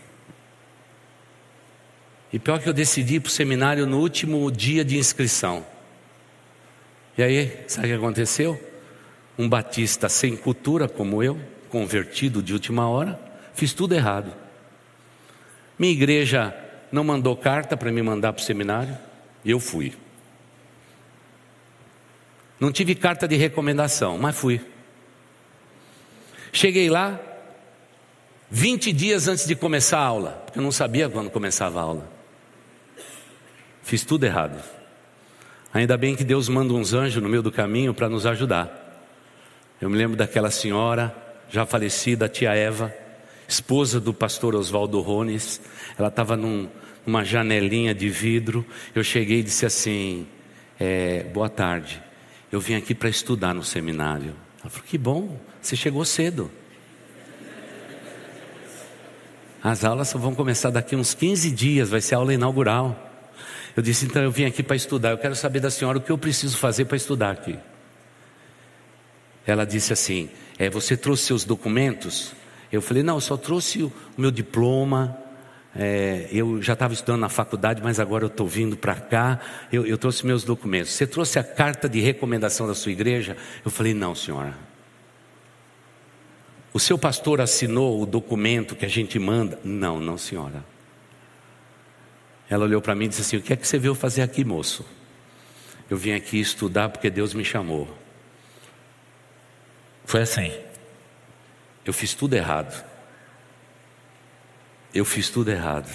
[2.32, 5.66] E pior que eu decidi ir para o seminário no último dia de inscrição.
[7.18, 8.60] E aí, sabe o que aconteceu?
[9.36, 13.20] Um batista sem cultura como eu, convertido de última hora,
[13.52, 14.32] fiz tudo errado.
[15.78, 16.54] Minha igreja
[16.92, 18.96] não mandou carta para me mandar para o seminário,
[19.44, 19.94] e eu fui.
[22.58, 24.60] Não tive carta de recomendação, mas fui.
[26.52, 27.20] Cheguei lá,
[28.50, 32.10] 20 dias antes de começar a aula, porque eu não sabia quando começava a aula.
[33.82, 34.60] Fiz tudo errado.
[35.72, 38.80] Ainda bem que Deus manda uns anjos no meio do caminho para nos ajudar.
[39.80, 41.14] Eu me lembro daquela senhora,
[41.48, 42.92] já falecida, a tia Eva,
[43.46, 45.60] esposa do pastor Oswaldo Rones.
[45.96, 46.68] Ela estava num,
[47.06, 48.66] numa janelinha de vidro.
[48.94, 50.26] Eu cheguei e disse assim:
[50.78, 52.02] é, Boa tarde,
[52.50, 54.34] eu vim aqui para estudar no seminário.
[54.60, 56.50] Ela falou: Que bom, você chegou cedo.
[59.62, 63.10] As aulas vão começar daqui uns 15 dias, vai ser aula inaugural.
[63.76, 66.10] Eu disse: Então eu vim aqui para estudar, eu quero saber da senhora o que
[66.10, 67.58] eu preciso fazer para estudar aqui.
[69.46, 72.32] Ela disse assim: é, Você trouxe seus documentos?
[72.72, 75.18] Eu falei: Não, eu só trouxe o meu diploma,
[75.74, 79.38] é, eu já estava estudando na faculdade, mas agora eu estou vindo para cá.
[79.72, 80.92] Eu, eu, trouxe meus documentos.
[80.92, 83.36] Você trouxe a carta de recomendação da sua igreja?
[83.64, 84.54] Eu falei: Não, senhora.
[86.72, 89.58] O seu pastor assinou o documento que a gente manda?
[89.62, 90.64] Não, não, senhora.
[92.48, 94.44] Ela olhou para mim e disse assim: O que é que você veio fazer aqui,
[94.44, 94.84] moço?
[95.88, 97.88] Eu vim aqui estudar porque Deus me chamou.
[100.04, 100.52] Foi assim.
[101.84, 102.89] Eu fiz tudo errado.
[104.92, 105.90] Eu fiz tudo errado.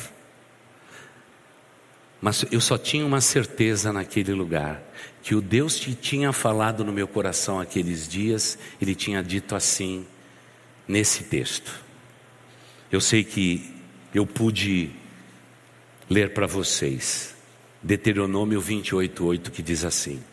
[2.22, 4.82] Mas eu só tinha uma certeza naquele lugar:
[5.22, 10.06] que o Deus que tinha falado no meu coração aqueles dias, Ele tinha dito assim,
[10.88, 11.84] nesse texto.
[12.92, 13.74] Eu sei que
[14.14, 14.92] eu pude
[16.10, 17.36] ler para vocês,
[17.84, 20.24] Deuteronômio 28,8, que diz assim: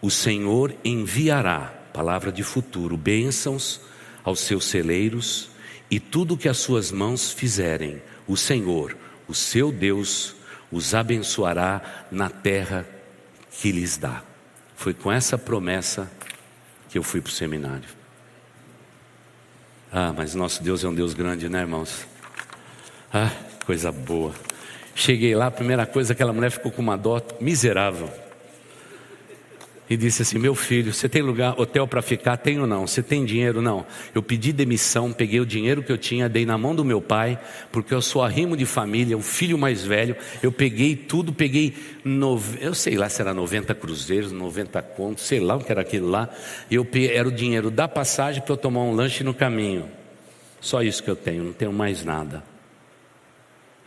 [0.00, 3.80] O Senhor enviará, palavra de futuro, bênçãos
[4.22, 5.50] aos seus celeiros
[5.90, 8.96] e tudo que as suas mãos fizerem, o Senhor,
[9.28, 10.34] o seu Deus,
[10.70, 12.86] os abençoará na terra
[13.50, 14.22] que lhes dá.
[14.76, 16.10] Foi com essa promessa
[16.88, 17.88] que eu fui para o seminário.
[19.92, 22.06] Ah, mas nosso Deus é um Deus grande, né, irmãos?
[23.12, 23.30] Ah,
[23.64, 24.34] coisa boa.
[24.94, 28.25] Cheguei lá, a primeira coisa, aquela mulher ficou com uma dó miserável
[29.88, 32.36] e disse assim: Meu filho, você tem lugar, hotel para ficar?
[32.36, 32.86] Tenho não.
[32.86, 33.62] Você tem dinheiro?
[33.62, 33.86] Não.
[34.14, 37.38] Eu pedi demissão, peguei o dinheiro que eu tinha, dei na mão do meu pai,
[37.70, 40.16] porque eu sou arrimo de família, o filho mais velho.
[40.42, 41.74] Eu peguei tudo, peguei,
[42.60, 46.08] eu sei lá se era 90 cruzeiros, 90 contos, sei lá o que era aquilo
[46.08, 46.28] lá.
[46.70, 49.88] Eu era o dinheiro da passagem para eu tomar um lanche no caminho.
[50.60, 52.42] Só isso que eu tenho, não tenho mais nada.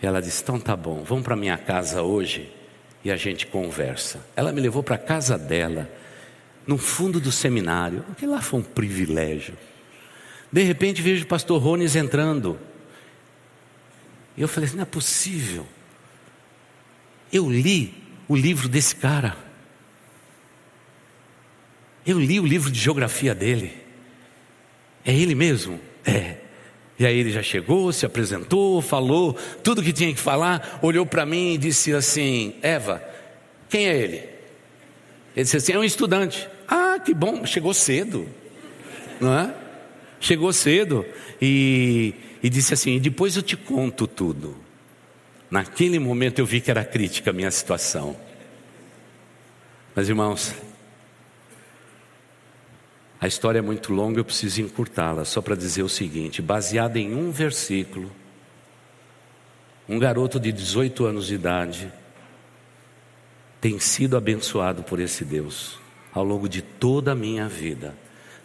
[0.02, 2.59] E ela disse: Então tá bom, vamos para minha casa hoje
[3.04, 4.20] e a gente conversa.
[4.36, 5.90] Ela me levou para a casa dela,
[6.68, 8.06] no fundo do seminário.
[8.12, 9.58] Aquilo lá foi um privilégio.
[10.52, 12.60] De repente vejo o pastor Rones entrando.
[14.36, 15.66] E eu falei assim: não é possível.
[17.32, 17.94] Eu li
[18.28, 19.38] o livro desse cara.
[22.06, 23.78] Eu li o livro de geografia dele.
[25.06, 25.80] É ele mesmo?
[26.04, 26.38] É.
[27.00, 29.34] E aí ele já chegou, se apresentou, falou
[29.64, 33.02] tudo que tinha que falar, olhou para mim e disse assim: Eva,
[33.70, 34.18] quem é ele?
[35.34, 36.50] Ele disse assim: é um estudante.
[36.68, 38.28] Ah, que bom, chegou cedo,
[39.22, 39.54] não é?
[40.20, 41.06] Chegou cedo
[41.42, 44.58] e, e disse assim: depois eu te conto tudo.
[45.50, 48.16] Naquele momento eu vi que era crítica a minha situação.
[49.96, 50.54] Mas irmãos,
[53.22, 57.14] a história é muito longa, eu preciso encurtá-la, só para dizer o seguinte: baseada em
[57.14, 58.10] um versículo,
[59.88, 61.92] um garoto de 18 anos de idade
[63.60, 65.78] tem sido abençoado por esse Deus
[66.14, 67.96] ao longo de toda a minha vida.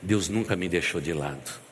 [0.03, 1.63] Deus nunca me deixou de lado.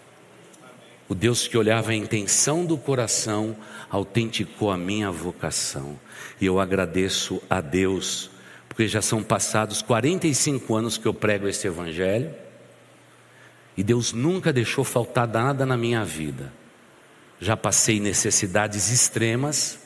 [1.09, 3.55] O Deus que olhava a intenção do coração
[3.91, 5.99] autenticou a minha vocação.
[6.41, 8.31] E eu agradeço a Deus,
[8.69, 12.33] porque já são passados 45 anos que eu prego esse Evangelho
[13.77, 16.53] e Deus nunca deixou faltar nada na minha vida.
[17.41, 19.79] Já passei necessidades extremas,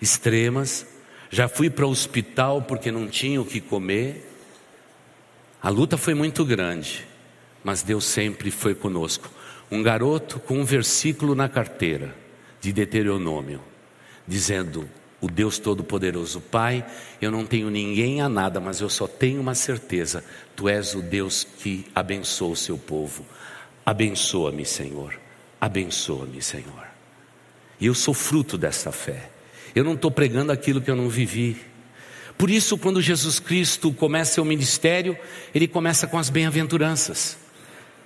[0.00, 0.86] extremas.
[1.30, 4.28] Já fui para o hospital porque não tinha o que comer.
[5.62, 7.06] A luta foi muito grande,
[7.62, 9.30] mas Deus sempre foi conosco.
[9.70, 12.14] Um garoto com um versículo na carteira
[12.60, 13.62] de Deuteronômio,
[14.26, 14.88] dizendo:
[15.20, 16.40] o Deus Todo-Poderoso.
[16.40, 16.84] Pai,
[17.20, 20.24] eu não tenho ninguém a nada, mas eu só tenho uma certeza:
[20.56, 23.24] Tu és o Deus que abençoa o seu povo.
[23.84, 25.18] Abençoa-me, Senhor.
[25.60, 26.86] Abençoa-me, Senhor.
[27.80, 29.30] E eu sou fruto dessa fé.
[29.74, 31.56] Eu não estou pregando aquilo que eu não vivi.
[32.36, 35.16] Por isso, quando Jesus Cristo começa seu ministério,
[35.54, 37.36] ele começa com as bem-aventuranças,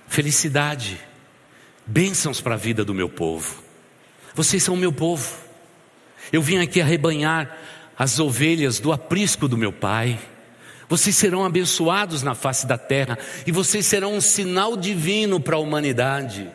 [0.07, 0.99] felicidade,
[1.85, 3.63] bênçãos para a vida do meu povo.
[4.33, 5.44] Vocês são o meu povo.
[6.31, 7.57] Eu vim aqui arrebanhar
[7.97, 10.19] as ovelhas do aprisco do meu pai.
[10.87, 15.59] Vocês serão abençoados na face da terra e vocês serão um sinal divino para a
[15.59, 16.47] humanidade,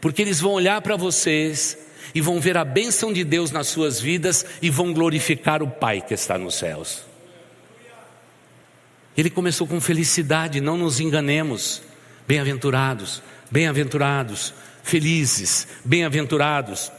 [0.00, 1.78] porque eles vão olhar para vocês
[2.14, 6.00] e vão ver a bênção de Deus nas suas vidas e vão glorificar o Pai
[6.00, 7.06] que está nos céus.
[9.16, 11.82] Ele começou com felicidade, não nos enganemos.
[12.26, 16.92] Bem-aventurados, bem-aventurados, felizes, bem-aventurados.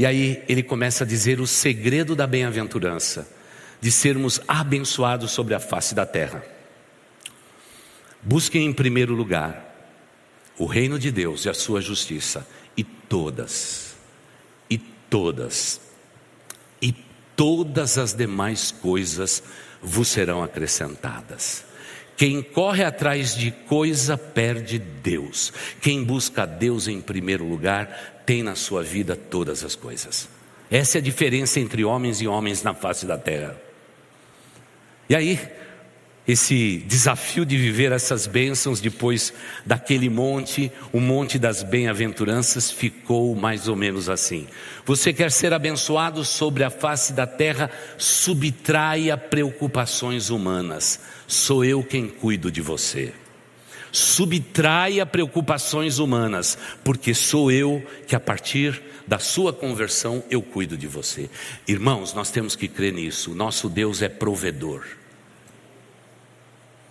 [0.00, 3.28] E aí ele começa a dizer o segredo da bem-aventurança,
[3.82, 6.42] de sermos abençoados sobre a face da terra.
[8.22, 9.62] Busquem em primeiro lugar
[10.56, 13.94] o reino de Deus e a sua justiça, e todas,
[14.70, 15.82] e todas,
[16.80, 16.94] e
[17.36, 19.42] todas as demais coisas
[19.82, 21.62] vos serão acrescentadas.
[22.16, 25.52] Quem corre atrás de coisa perde Deus.
[25.80, 30.28] Quem busca Deus em primeiro lugar tem na sua vida todas as coisas.
[30.70, 33.60] Essa é a diferença entre homens e homens na face da terra.
[35.08, 35.40] E aí,
[36.28, 39.32] esse desafio de viver essas bênçãos depois
[39.66, 44.46] daquele monte, o monte das bem-aventuranças, ficou mais ou menos assim.
[44.86, 51.00] Você quer ser abençoado sobre a face da terra, subtraia preocupações humanas.
[51.26, 53.12] Sou eu quem cuido de você.
[53.92, 60.86] Subtraia preocupações humanas, porque sou eu que a partir da sua conversão eu cuido de
[60.86, 61.28] você.
[61.66, 63.34] Irmãos, nós temos que crer nisso.
[63.34, 64.84] Nosso Deus é provedor.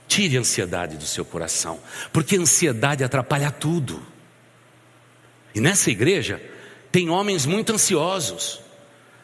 [0.07, 1.79] Tire a ansiedade do seu coração,
[2.11, 4.01] porque a ansiedade atrapalha tudo.
[5.55, 6.41] E nessa igreja
[6.91, 8.59] tem homens muito ansiosos.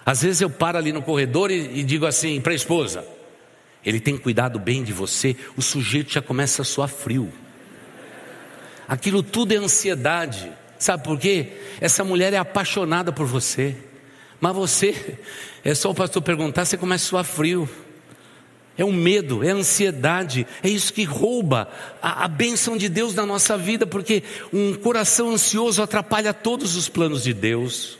[0.06, 3.06] Às vezes eu paro ali no corredor e, e digo assim para a esposa:
[3.84, 7.32] ele tem cuidado bem de você, o sujeito já começa a suar frio.
[8.88, 10.52] Aquilo tudo é ansiedade.
[10.78, 11.54] Sabe por quê?
[11.80, 13.76] Essa mulher é apaixonada por você.
[14.40, 15.18] Mas você,
[15.64, 17.70] é só o pastor perguntar, você começa a suar frio.
[18.78, 21.70] É um medo, é ansiedade, é isso que rouba
[22.02, 24.22] a, a bênção de Deus na nossa vida, porque
[24.52, 27.98] um coração ansioso atrapalha todos os planos de Deus.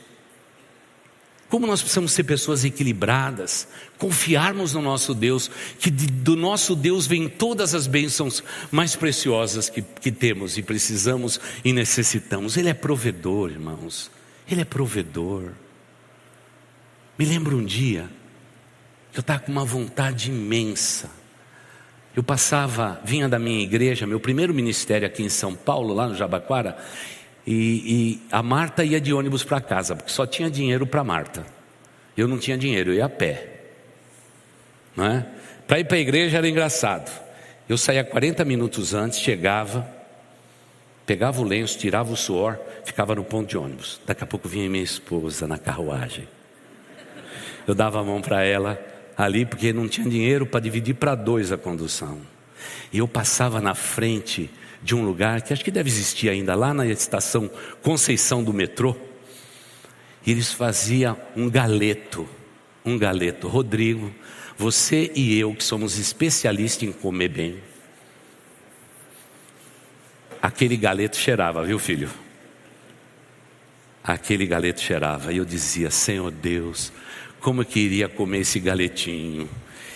[1.48, 7.06] Como nós precisamos ser pessoas equilibradas, confiarmos no nosso Deus, que de, do nosso Deus
[7.06, 12.56] vem todas as bênçãos mais preciosas que, que temos e precisamos e necessitamos.
[12.56, 14.10] Ele é provedor, irmãos,
[14.50, 15.52] Ele é provedor.
[17.16, 18.10] Me lembro um dia,
[19.14, 21.10] eu estava com uma vontade imensa.
[22.14, 26.14] Eu passava, vinha da minha igreja, meu primeiro ministério aqui em São Paulo, lá no
[26.14, 26.76] Jabaquara,
[27.46, 31.46] e, e a Marta ia de ônibus para casa, porque só tinha dinheiro para Marta.
[32.16, 33.52] Eu não tinha dinheiro, eu ia a pé.
[34.98, 35.24] É?
[35.66, 37.10] Para ir para a igreja era engraçado.
[37.68, 39.86] Eu saía 40 minutos antes, chegava,
[41.04, 44.00] pegava o lenço, tirava o suor, ficava no ponto de ônibus.
[44.06, 46.26] Daqui a pouco vinha minha esposa na carruagem.
[47.66, 48.80] Eu dava a mão para ela,
[49.16, 52.18] ali porque não tinha dinheiro para dividir para dois a condução.
[52.92, 54.50] E eu passava na frente
[54.86, 57.50] de um lugar que acho que deve existir ainda lá na estação
[57.82, 58.96] Conceição do metrô.
[60.24, 62.28] E eles faziam um galeto,
[62.84, 63.48] um galeto.
[63.48, 64.14] Rodrigo,
[64.56, 67.56] você e eu que somos especialistas em comer bem.
[70.40, 72.08] Aquele galeto cheirava, viu filho?
[74.04, 75.32] Aquele galeto cheirava.
[75.32, 76.92] E eu dizia, Senhor Deus,
[77.40, 79.48] como eu queria comer esse galetinho.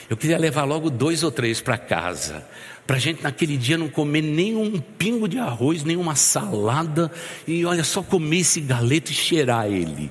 [0.08, 2.44] Eu queria levar logo dois ou três para casa,
[2.90, 7.08] para a gente naquele dia não comer nem um pingo de arroz, nem uma salada,
[7.46, 10.10] e olha só comer esse galeto e cheirar ele.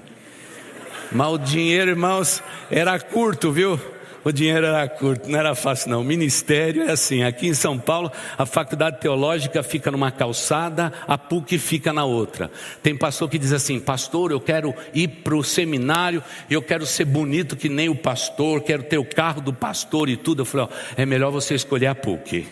[1.11, 3.77] Mas o dinheiro, irmãos, era curto, viu?
[4.23, 5.99] o dinheiro era curto, não era fácil não.
[5.99, 11.17] O ministério é assim, aqui em São Paulo, a faculdade teológica fica numa calçada, a
[11.17, 12.49] PUC fica na outra.
[12.81, 17.03] Tem pastor que diz assim, pastor, eu quero ir para o seminário, eu quero ser
[17.03, 20.43] bonito que nem o pastor, quero ter o carro do pastor e tudo.
[20.43, 22.47] Eu falei, ó, é melhor você escolher a PUC,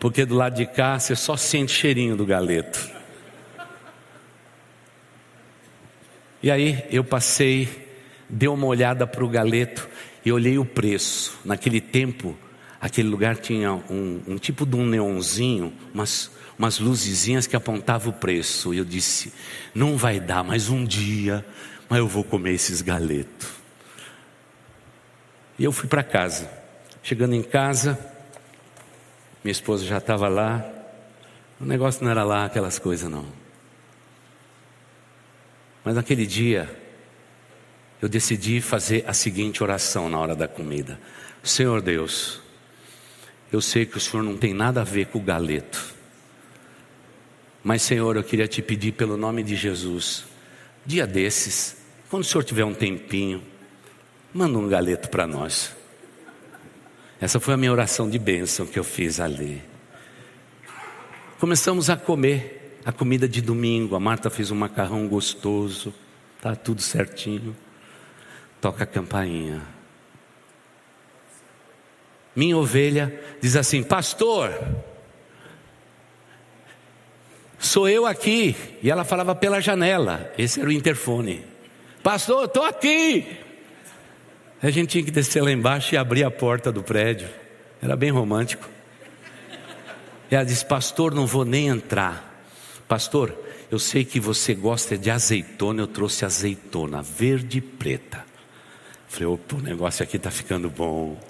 [0.00, 2.98] porque do lado de cá você só sente cheirinho do galeto.
[6.42, 7.68] E aí eu passei,
[8.28, 9.88] dei uma olhada para o galeto,
[10.24, 11.38] e olhei o preço.
[11.44, 12.36] Naquele tempo,
[12.80, 18.16] aquele lugar tinha um, um tipo de um neonzinho, umas, umas luzezinhas que apontavam o
[18.16, 18.72] preço.
[18.72, 19.32] E eu disse:
[19.74, 21.44] não vai dar mais um dia,
[21.88, 23.48] mas eu vou comer esses galetos.
[25.58, 26.48] E eu fui para casa.
[27.02, 27.98] Chegando em casa,
[29.42, 30.64] minha esposa já estava lá.
[31.60, 33.26] O negócio não era lá aquelas coisas, não.
[35.84, 36.68] Mas naquele dia,
[38.00, 41.00] eu decidi fazer a seguinte oração na hora da comida:
[41.42, 42.40] Senhor Deus,
[43.52, 45.94] eu sei que o Senhor não tem nada a ver com o galeto,
[47.62, 50.24] mas Senhor, eu queria te pedir pelo nome de Jesus,
[50.84, 51.76] dia desses,
[52.08, 53.42] quando o senhor tiver um tempinho,
[54.32, 55.76] manda um galeto para nós.
[57.20, 59.60] Essa foi a minha oração de bênção que eu fiz ali.
[61.40, 63.96] Começamos a comer a comida de domingo.
[63.96, 65.92] A Marta fez um macarrão gostoso,
[66.40, 67.56] tá tudo certinho.
[68.60, 69.62] Toca a campainha.
[72.34, 74.52] Minha ovelha diz assim: Pastor,
[77.58, 78.54] sou eu aqui.
[78.80, 80.32] E ela falava pela janela.
[80.38, 81.44] Esse era o interfone.
[82.00, 83.47] Pastor, estou aqui.
[84.62, 87.28] A gente tinha que descer lá embaixo e abrir a porta do prédio.
[87.80, 88.68] Era bem romântico.
[90.30, 92.44] E ela disse: Pastor, não vou nem entrar.
[92.88, 93.36] Pastor,
[93.70, 98.24] eu sei que você gosta de azeitona, eu trouxe azeitona verde e preta.
[99.06, 101.20] Falei: opa, o negócio aqui está ficando bom.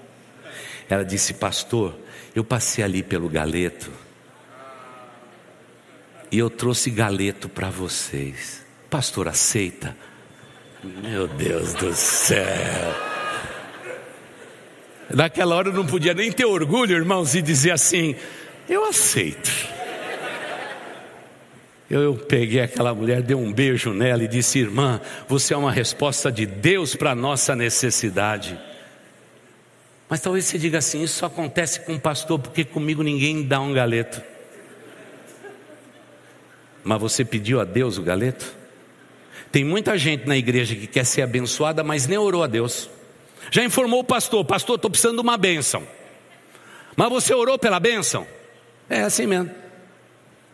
[0.89, 1.95] Ela disse: Pastor,
[2.35, 3.91] eu passei ali pelo galeto
[6.31, 8.65] e eu trouxe galeto para vocês.
[8.89, 9.95] Pastor, aceita?
[10.83, 13.08] Meu Deus do céu.
[15.13, 18.15] Naquela hora eu não podia nem ter orgulho, irmãos, e dizer assim:
[18.69, 19.49] eu aceito.
[21.89, 26.31] Eu peguei aquela mulher, dei um beijo nela e disse: Irmã, você é uma resposta
[26.31, 28.59] de Deus para a nossa necessidade.
[30.07, 33.59] Mas talvez você diga assim: Isso só acontece com o pastor, porque comigo ninguém dá
[33.59, 34.21] um galeto.
[36.83, 38.55] Mas você pediu a Deus o galeto?
[39.51, 42.87] Tem muita gente na igreja que quer ser abençoada, mas nem orou a Deus.
[43.51, 45.87] Já informou o pastor: Pastor, estou precisando de uma bênção.
[46.95, 48.27] Mas você orou pela bênção?
[48.89, 49.51] É assim mesmo.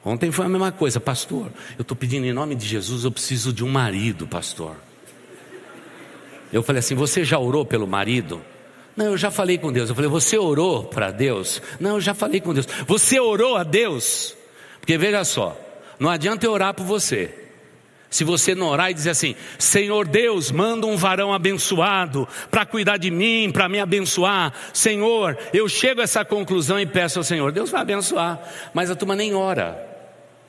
[0.03, 1.51] Ontem foi a mesma coisa, pastor.
[1.77, 4.75] Eu estou pedindo em nome de Jesus, eu preciso de um marido, pastor.
[6.53, 8.41] Eu falei assim: Você já orou pelo marido?
[8.95, 9.89] Não, eu já falei com Deus.
[9.89, 11.61] Eu falei: Você orou para Deus?
[11.79, 12.67] Não, eu já falei com Deus.
[12.87, 14.35] Você orou a Deus?
[14.79, 15.59] Porque veja só,
[15.99, 17.44] não adianta eu orar por você.
[18.15, 22.95] Se você não orar e dizer assim: Senhor Deus, manda um varão abençoado para cuidar
[22.95, 24.53] de mim, para me abençoar.
[24.71, 28.39] Senhor, eu chego a essa conclusão e peço ao Senhor: Deus vai abençoar.
[28.73, 29.85] Mas a turma nem ora.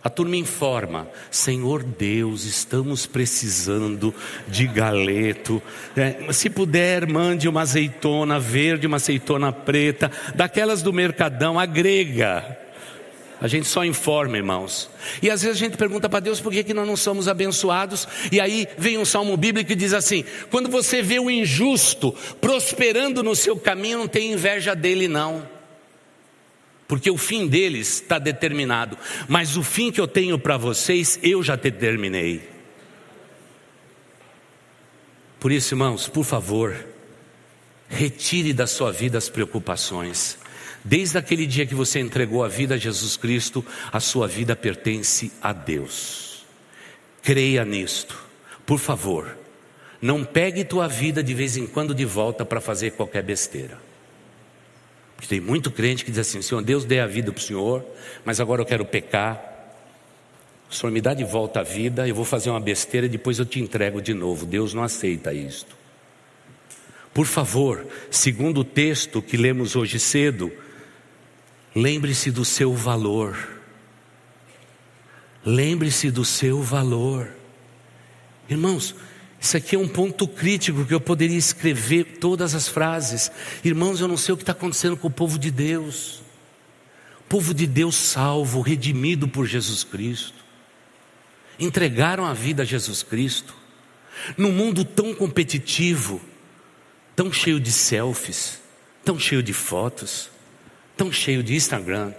[0.01, 4.15] A turma informa: Senhor Deus, estamos precisando
[4.47, 5.61] de galeto.
[5.97, 12.66] É, se puder, mande uma azeitona verde, uma azeitona preta, daquelas do mercadão, agrega.
[13.41, 14.89] A gente só informa, irmãos.
[15.23, 18.09] E às vezes a gente pergunta para Deus por que, que nós não somos abençoados.
[18.33, 23.23] E aí vem um salmo bíblico que diz assim: quando você vê o injusto prosperando
[23.23, 25.47] no seu caminho, não tem inveja dele, não.
[26.89, 28.97] Porque o fim deles está determinado.
[29.29, 32.49] Mas o fim que eu tenho para vocês, eu já determinei.
[35.39, 36.75] Por isso, irmãos, por favor,
[37.89, 40.39] retire da sua vida as preocupações.
[40.87, 45.33] Desde aquele dia que você entregou a vida a Jesus Cristo, a sua vida pertence
[45.43, 46.47] a Deus.
[47.25, 48.17] Creia nisto.
[48.65, 49.37] Por favor,
[50.01, 53.77] não pegue tua vida de vez em quando de volta para fazer qualquer besteira.
[55.17, 57.85] Porque tem muito crente que diz assim: Senhor, Deus dê a vida para o Senhor,
[58.25, 59.55] mas agora eu quero pecar.
[60.71, 63.41] O Senhor me dá de volta a vida, eu vou fazer uma besteira e depois
[63.41, 64.47] eu te entrego de novo.
[64.47, 65.75] Deus não aceita isto.
[67.13, 70.53] Por favor, segundo o texto que lemos hoje cedo,
[71.77, 73.37] Lembre-se do seu valor.
[75.45, 77.29] Lembre-se do seu valor.
[78.49, 78.95] Irmãos,
[79.39, 83.31] isso aqui é um ponto crítico que eu poderia escrever todas as frases.
[83.63, 86.23] Irmãos, eu não sei o que está acontecendo com o povo de Deus.
[87.21, 90.47] O povo de Deus salvo, redimido por Jesus Cristo.
[91.61, 93.55] Entregaram a vida a Jesus Cristo.
[94.39, 96.23] Num mundo tão competitivo,
[97.15, 98.63] tão cheio de selfies,
[99.05, 100.35] tão cheio de fotos
[100.97, 102.13] tão cheio de Instagram,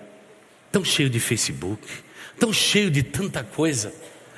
[0.71, 1.81] tão cheio de Facebook,
[2.39, 3.93] tão cheio de tanta coisa.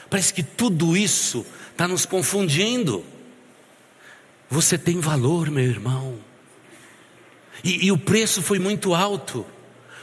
[0.09, 3.03] Parece que tudo isso está nos confundindo.
[4.49, 6.17] Você tem valor, meu irmão.
[7.63, 9.45] E, e, o preço foi muito alto.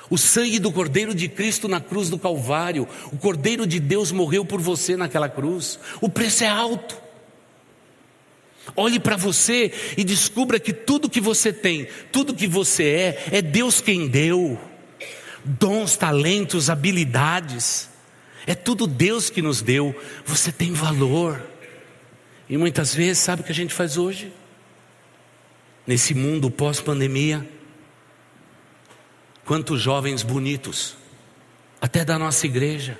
[0.09, 2.87] O sangue do Cordeiro de Cristo na cruz do Calvário.
[3.11, 5.81] O Cordeiro de Deus morreu por você naquela cruz.
[6.01, 7.06] O preço é alto.
[8.75, 13.43] Olhe para você e descubra que tudo que você tem, tudo que você é, é
[13.43, 14.59] Deus quem deu.
[15.45, 17.89] Dons, talentos, habilidades,
[18.47, 19.95] é tudo Deus que nos deu.
[20.25, 21.41] Você tem valor.
[22.49, 24.33] E muitas vezes, sabe o que a gente faz hoje?
[25.87, 27.49] Nesse mundo pós-pandemia,
[29.45, 30.97] quantos jovens bonitos,
[31.81, 32.99] até da nossa igreja,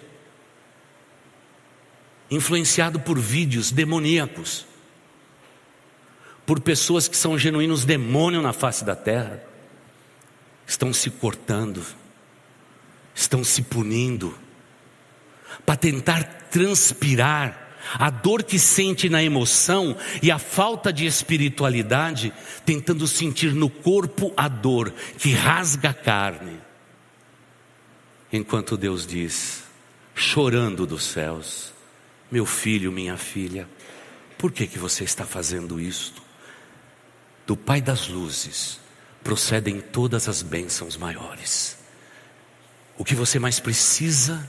[2.31, 4.67] influenciado por vídeos demoníacos,
[6.47, 9.43] por pessoas que são genuínos demônios na face da terra,
[10.65, 11.85] estão se cortando,
[13.13, 14.39] estão se punindo,
[15.65, 22.33] para tentar transpirar a dor que sente na emoção e a falta de espiritualidade,
[22.65, 26.61] tentando sentir no corpo a dor que rasga a carne.
[28.33, 29.65] Enquanto Deus diz,
[30.15, 31.73] chorando dos céus:
[32.31, 33.69] Meu filho, minha filha,
[34.37, 36.26] por que, que você está fazendo isto?
[37.47, 38.81] Do Pai das luzes
[39.23, 41.79] procedem todas as bênçãos maiores.
[42.99, 44.49] O que você mais precisa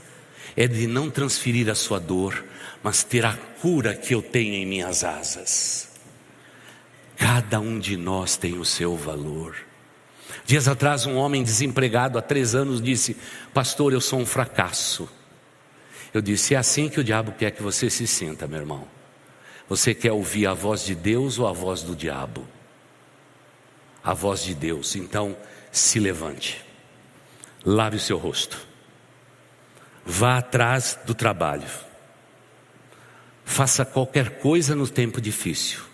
[0.56, 2.44] é de não transferir a sua dor,
[2.82, 5.90] mas ter a cura que eu tenho em minhas asas.
[7.16, 9.56] Cada um de nós tem o seu valor.
[10.44, 13.16] Dias atrás, um homem desempregado há três anos disse:
[13.52, 15.08] Pastor, eu sou um fracasso.
[16.12, 18.88] Eu disse: É assim que o diabo quer que você se sinta, meu irmão.
[19.68, 22.46] Você quer ouvir a voz de Deus ou a voz do diabo?
[24.02, 24.96] A voz de Deus.
[24.96, 25.36] Então,
[25.70, 26.64] se levante,
[27.64, 28.58] lave o seu rosto,
[30.04, 31.68] vá atrás do trabalho,
[33.44, 35.88] faça qualquer coisa no tempo difícil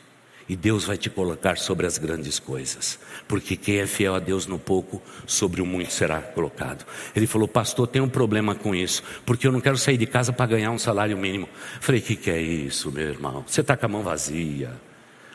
[0.49, 4.47] e Deus vai te colocar sobre as grandes coisas, porque quem é fiel a Deus
[4.47, 6.85] no pouco, sobre o muito será colocado.
[7.17, 10.33] Ele falou, pastor, tem um problema com isso, porque eu não quero sair de casa
[10.33, 11.49] para ganhar um salário mínimo.
[11.81, 13.45] Falei, que que é isso, meu irmão?
[13.47, 14.73] Você está com a mão vazia.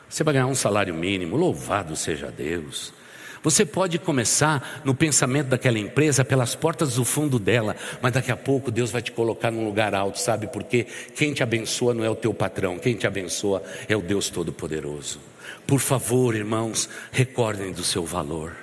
[0.10, 2.92] Você vai ganhar um salário mínimo, louvado seja Deus.
[3.42, 8.38] Você pode começar no pensamento daquela empresa pelas portas do fundo dela, mas daqui a
[8.38, 10.86] pouco Deus vai te colocar num lugar alto, sabe por quê?
[11.16, 15.20] Quem te abençoa não é o teu patrão, quem te abençoa é o Deus Todo-Poderoso.
[15.66, 18.56] Por favor, irmãos, recordem do seu valor.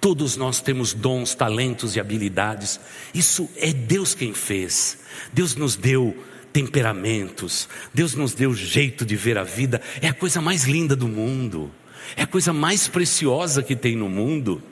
[0.00, 2.78] Todos nós temos dons, talentos e habilidades.
[3.12, 4.98] Isso é Deus quem fez.
[5.32, 6.16] Deus nos deu
[6.52, 7.68] temperamentos.
[7.92, 9.80] Deus nos deu jeito de ver a vida.
[10.00, 11.70] É a coisa mais linda do mundo.
[12.16, 14.62] É a coisa mais preciosa que tem no mundo.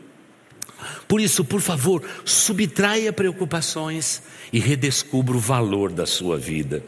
[1.08, 4.22] Por isso, por favor, subtraia preocupações
[4.52, 6.82] e redescubra o valor da sua vida.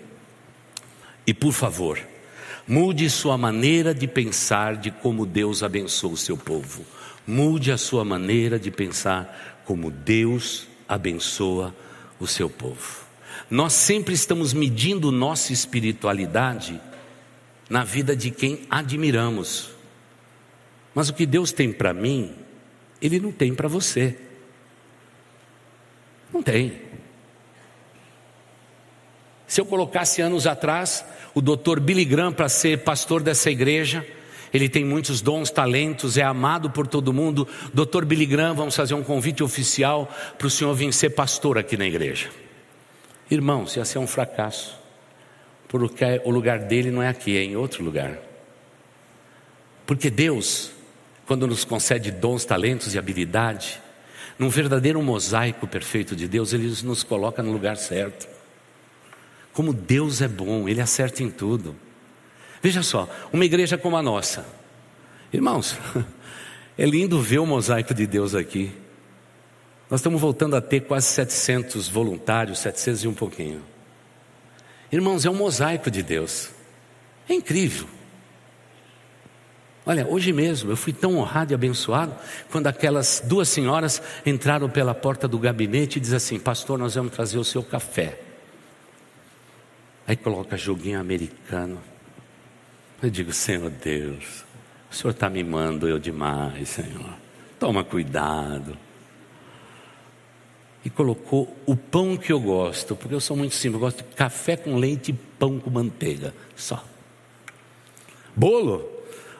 [1.26, 1.98] E por favor,
[2.66, 6.84] mude sua maneira de pensar de como Deus abençoa o seu povo.
[7.26, 11.74] Mude a sua maneira de pensar como Deus abençoa
[12.18, 13.07] o seu povo.
[13.50, 16.80] Nós sempre estamos medindo nossa espiritualidade
[17.68, 19.70] na vida de quem admiramos.
[20.94, 22.34] Mas o que Deus tem para mim,
[23.00, 24.18] Ele não tem para você.
[26.32, 26.80] Não tem.
[29.46, 34.06] Se eu colocasse anos atrás o doutor Billy Graham para ser pastor dessa igreja,
[34.52, 37.46] ele tem muitos dons, talentos, é amado por todo mundo.
[37.72, 41.76] Doutor Billy Graham, vamos fazer um convite oficial para o senhor vir ser pastor aqui
[41.76, 42.28] na igreja.
[43.30, 44.78] Irmãos, ia ser um fracasso,
[45.68, 48.18] porque o lugar dele não é aqui, é em outro lugar.
[49.86, 50.72] Porque Deus
[51.28, 53.82] quando nos concede dons, talentos e habilidade,
[54.38, 58.26] num verdadeiro mosaico perfeito de Deus, Ele nos coloca no lugar certo.
[59.52, 61.76] Como Deus é bom, Ele acerta em tudo.
[62.62, 64.46] Veja só, uma igreja como a nossa,
[65.30, 65.76] irmãos,
[66.78, 68.72] é lindo ver o mosaico de Deus aqui.
[69.90, 73.62] Nós estamos voltando a ter quase 700 voluntários, 700 e um pouquinho.
[74.92, 76.50] Irmãos, é um mosaico de Deus.
[77.28, 77.86] É incrível.
[79.86, 82.14] Olha, hoje mesmo eu fui tão honrado e abençoado
[82.50, 87.12] quando aquelas duas senhoras entraram pela porta do gabinete e diz assim: Pastor, nós vamos
[87.12, 88.20] trazer o seu café.
[90.06, 91.80] Aí coloca joguinho americano.
[93.02, 94.44] Eu digo: Senhor Deus,
[94.90, 97.14] o Senhor está mimando eu demais, Senhor.
[97.58, 98.76] Toma cuidado.
[100.84, 104.14] E colocou o pão que eu gosto, porque eu sou muito simples, eu gosto de
[104.14, 106.84] café com leite e pão com manteiga, só.
[108.34, 108.98] Bolo,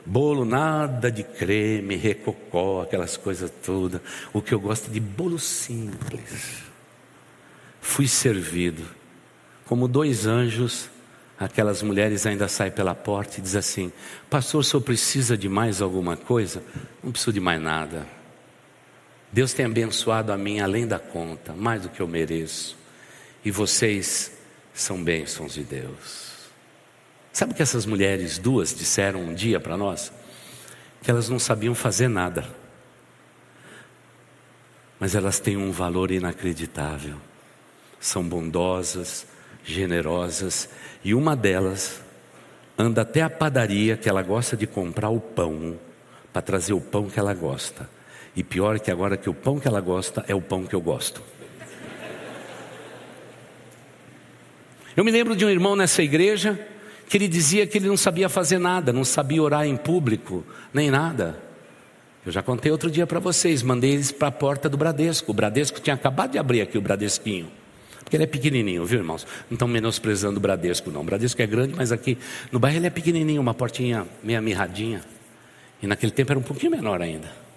[0.09, 4.01] Bolo nada de creme, recocó, aquelas coisas todas.
[4.33, 6.63] O que eu gosto de bolo simples.
[7.79, 8.83] Fui servido.
[9.67, 10.89] Como dois anjos,
[11.39, 13.93] aquelas mulheres ainda saem pela porta e dizem assim:
[14.31, 16.63] Pastor, o senhor precisa de mais alguma coisa?
[17.05, 18.07] Não preciso de mais nada.
[19.33, 22.77] Deus tem abençoado a mim além da conta, mais do que eu mereço.
[23.45, 24.33] E vocês
[24.73, 26.29] são bênçãos de Deus.
[27.33, 30.13] Sabe o que essas mulheres duas disseram um dia para nós?
[31.03, 32.45] Que elas não sabiam fazer nada,
[34.99, 37.17] mas elas têm um valor inacreditável.
[38.01, 39.27] São bondosas,
[39.65, 40.69] generosas,
[41.05, 42.01] e uma delas
[42.77, 45.79] anda até a padaria que ela gosta de comprar o pão,
[46.33, 47.89] para trazer o pão que ela gosta.
[48.39, 50.81] E pior que agora que o pão que ela gosta é o pão que eu
[50.81, 51.21] gosto.
[54.97, 56.57] Eu me lembro de um irmão nessa igreja
[57.09, 60.89] que ele dizia que ele não sabia fazer nada, não sabia orar em público, nem
[60.89, 61.37] nada.
[62.25, 65.33] Eu já contei outro dia para vocês, mandei eles para a porta do Bradesco.
[65.33, 67.51] O Bradesco tinha acabado de abrir aqui o Bradesquinho.
[68.05, 69.27] Porque ele é pequenininho, viu, irmãos?
[69.51, 71.01] Não estão menosprezando o Bradesco, não.
[71.01, 72.17] O Bradesco é grande, mas aqui
[72.53, 75.01] no bairro ele é pequenininho, uma portinha meia mirradinha.
[75.83, 77.48] E naquele tempo era um pouquinho menor ainda.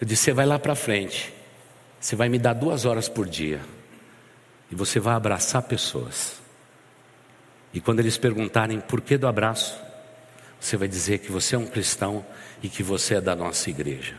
[0.00, 1.32] Eu disse: Você vai lá para frente.
[2.00, 3.60] Você vai me dar duas horas por dia.
[4.70, 6.40] E você vai abraçar pessoas.
[7.72, 9.78] E quando eles perguntarem por que do abraço,
[10.60, 12.24] você vai dizer que você é um cristão
[12.62, 14.14] e que você é da nossa igreja.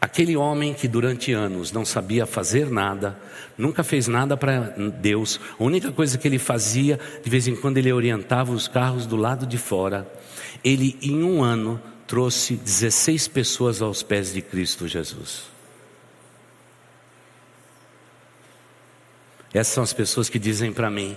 [0.00, 3.16] Aquele homem que durante anos não sabia fazer nada,
[3.56, 7.78] nunca fez nada para Deus, a única coisa que ele fazia, de vez em quando
[7.78, 10.12] ele orientava os carros do lado de fora,
[10.64, 15.44] ele em um ano trouxe 16 pessoas aos pés de Cristo Jesus.
[19.54, 21.16] Essas são as pessoas que dizem para mim: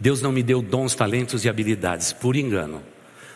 [0.00, 2.82] Deus não me deu dons, talentos e habilidades, por engano.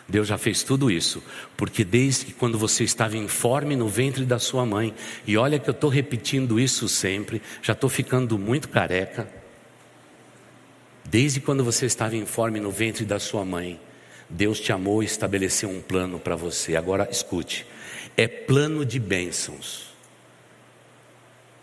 [0.07, 1.23] Deus já fez tudo isso,
[1.55, 4.93] porque desde que quando você estava informe no ventre da sua mãe,
[5.25, 9.27] e olha que eu estou repetindo isso sempre, já estou ficando muito careca.
[11.05, 13.79] Desde quando você estava informe no ventre da sua mãe,
[14.31, 16.75] Deus te amou e estabeleceu um plano para você.
[16.75, 17.65] Agora escute:
[18.15, 19.93] é plano de bênçãos,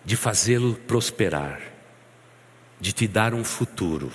[0.04, 1.60] de fazê-lo prosperar,
[2.80, 4.12] de te dar um futuro.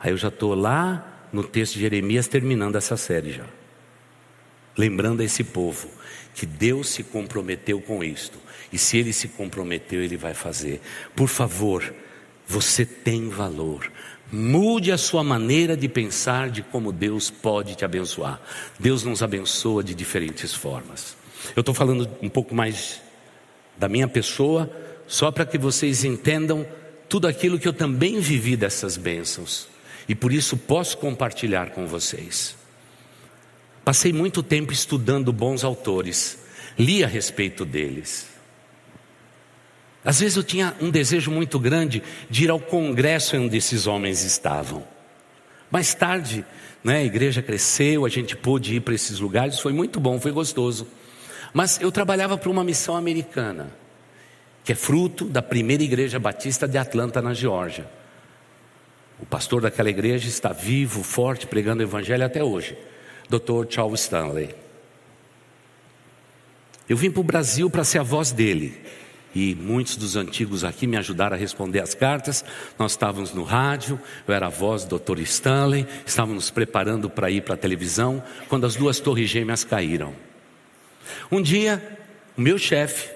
[0.00, 3.46] Aí eu já estou lá no texto de Jeremias, terminando essa série já.
[4.76, 5.88] Lembrando a esse povo
[6.34, 8.38] que Deus se comprometeu com isto.
[8.72, 10.80] E se ele se comprometeu, ele vai fazer.
[11.14, 11.94] Por favor,
[12.46, 13.90] você tem valor.
[14.34, 18.40] Mude a sua maneira de pensar de como Deus pode te abençoar.
[18.80, 21.16] Deus nos abençoa de diferentes formas.
[21.54, 23.00] Eu estou falando um pouco mais
[23.78, 24.68] da minha pessoa,
[25.06, 26.66] só para que vocês entendam
[27.08, 29.68] tudo aquilo que eu também vivi dessas bênçãos
[30.08, 32.56] e por isso posso compartilhar com vocês.
[33.84, 36.38] Passei muito tempo estudando bons autores,
[36.76, 38.33] li a respeito deles.
[40.04, 44.22] Às vezes eu tinha um desejo muito grande de ir ao congresso onde esses homens
[44.22, 44.84] estavam.
[45.70, 46.44] Mais tarde,
[46.84, 50.30] né, a igreja cresceu, a gente pôde ir para esses lugares, foi muito bom, foi
[50.30, 50.86] gostoso.
[51.54, 53.72] Mas eu trabalhava para uma missão americana,
[54.62, 57.88] que é fruto da primeira igreja batista de Atlanta, na Geórgia.
[59.18, 62.76] O pastor daquela igreja está vivo, forte, pregando o evangelho até hoje.
[63.28, 63.66] Dr.
[63.70, 64.54] Charles Stanley.
[66.88, 68.78] Eu vim para o Brasil para ser a voz dele.
[69.34, 72.44] E muitos dos antigos aqui me ajudaram a responder as cartas.
[72.78, 75.20] Nós estávamos no rádio, eu era a voz do Dr.
[75.20, 80.14] Stanley, estávamos nos preparando para ir para a televisão, quando as duas torres gêmeas caíram.
[81.30, 81.98] Um dia,
[82.36, 83.10] o meu chefe,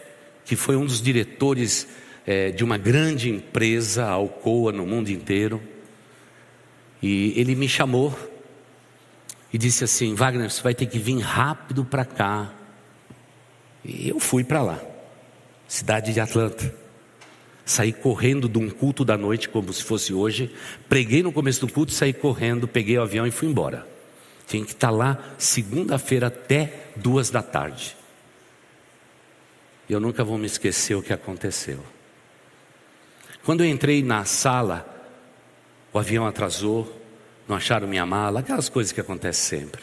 [0.45, 1.87] que foi um dos diretores
[2.27, 5.63] é, de uma grande empresa, Alcoa, no mundo inteiro,
[7.01, 8.17] e ele me chamou
[9.53, 12.53] e disse assim: Wagner, você vai ter que vir rápido para cá.
[13.85, 14.81] E eu fui para lá,
[15.69, 16.75] cidade de Atlanta.
[17.65, 20.53] Saí correndo de um culto da noite, como se fosse hoje.
[20.89, 23.87] Preguei no começo do culto, saí correndo, peguei o avião e fui embora.
[24.47, 27.95] Tinha que estar lá segunda-feira até duas da tarde.
[29.89, 31.81] Eu nunca vou me esquecer o que aconteceu.
[33.45, 34.87] Quando eu entrei na sala,
[35.93, 37.01] o avião atrasou,
[37.47, 39.83] não acharam minha mala, aquelas coisas que acontecem sempre.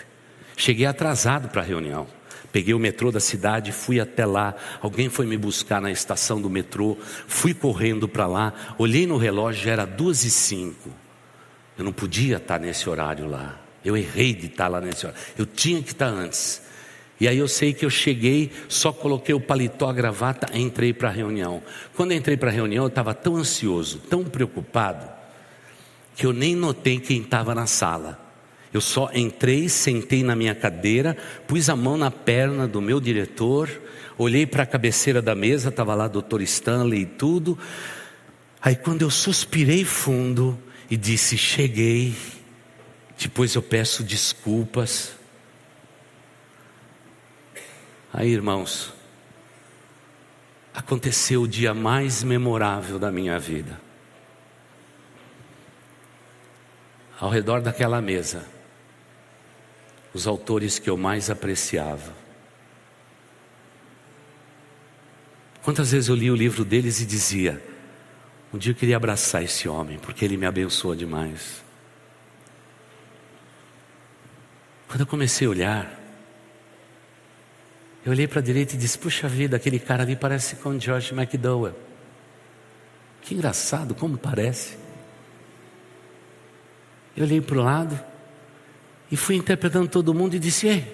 [0.57, 2.07] Cheguei atrasado para a reunião.
[2.55, 4.55] Peguei o metrô da cidade, fui até lá.
[4.81, 6.97] Alguém foi me buscar na estação do metrô.
[7.27, 8.53] Fui correndo para lá.
[8.77, 10.89] Olhei no relógio, era duas e cinco.
[11.77, 13.59] Eu não podia estar nesse horário lá.
[13.83, 15.21] Eu errei de estar lá nesse horário.
[15.37, 16.61] Eu tinha que estar antes.
[17.19, 21.09] E aí eu sei que eu cheguei, só coloquei o paletó, a gravata, entrei para
[21.09, 21.61] a reunião.
[21.93, 25.05] Quando entrei para a reunião, eu estava tão ansioso, tão preocupado,
[26.15, 28.24] que eu nem notei quem estava na sala.
[28.75, 31.15] Eu só entrei, sentei na minha cadeira,
[31.47, 33.69] pus a mão na perna do meu diretor,
[34.17, 37.57] olhei para a cabeceira da mesa, estava lá o doutor Stanley e tudo.
[38.61, 40.59] Aí quando eu suspirei fundo
[40.91, 42.13] e disse: Cheguei,
[43.17, 45.13] depois eu peço desculpas.
[48.11, 48.91] Aí, irmãos,
[50.73, 53.85] aconteceu o dia mais memorável da minha vida.
[57.19, 58.45] ao redor daquela mesa,
[60.15, 62.15] os autores que eu mais apreciava.
[65.61, 67.61] Quantas vezes eu li o livro deles e dizia:
[68.53, 71.61] um dia eu queria abraçar esse homem, porque ele me abençoou demais.
[74.87, 75.99] Quando eu comecei a olhar,
[78.05, 81.13] eu olhei para a direita e disse: Puxa vida, aquele cara ali parece com George
[81.13, 81.77] McDowell.
[83.21, 84.77] Que engraçado, como parece.
[87.17, 88.14] Eu olhei para o lado
[89.11, 90.85] e fui interpretando todo mundo e disse: Ei,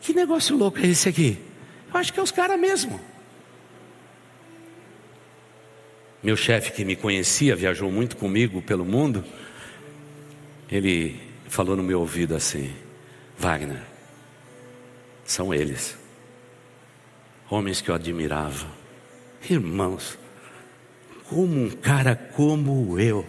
[0.00, 1.38] que negócio louco é esse aqui?
[1.92, 3.00] Eu acho que é os caras mesmo.
[6.22, 9.24] Meu chefe que me conhecia, viajou muito comigo pelo mundo,
[10.70, 12.74] ele falou no meu ouvido assim:
[13.38, 13.82] Wagner,
[15.24, 15.96] são eles,
[17.48, 18.66] homens que eu admirava,
[19.48, 20.18] irmãos,
[21.28, 23.24] como um cara como eu,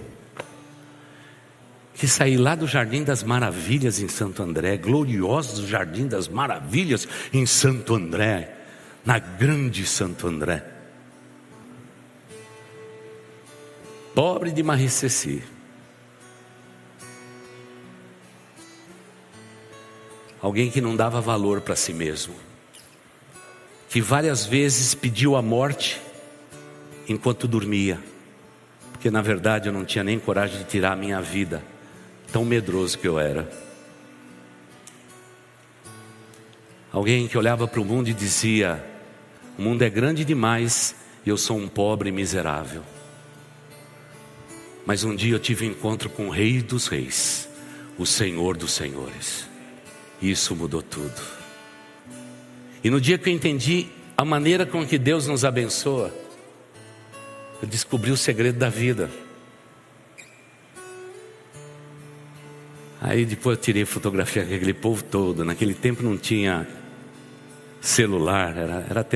[1.98, 7.44] que saí lá do Jardim das Maravilhas em Santo André, glorioso Jardim das Maravilhas em
[7.48, 8.56] Santo André,
[9.04, 10.64] na grande Santo André.
[14.14, 15.44] Pobre de Mariceci.
[20.40, 22.36] Alguém que não dava valor para si mesmo,
[23.90, 26.00] que várias vezes pediu a morte
[27.10, 28.00] enquanto dormia,
[28.92, 31.64] porque na verdade eu não tinha nem coragem de tirar a minha vida
[32.32, 33.50] tão medroso que eu era.
[36.92, 38.84] Alguém que olhava para o mundo e dizia:
[39.58, 42.82] O mundo é grande demais e eu sou um pobre miserável.
[44.86, 47.50] Mas um dia eu tive um encontro com o Rei dos Reis,
[47.98, 49.48] o Senhor dos Senhores.
[50.22, 51.22] Isso mudou tudo.
[52.84, 56.14] E no dia que eu entendi a maneira com que Deus nos abençoa,
[57.62, 59.10] eu descobri o segredo da vida.
[63.00, 65.46] Aí depois eu tirei fotografia com aquele povo todo.
[65.46, 66.68] Naquele tempo não tinha
[67.80, 69.08] celular, era, era,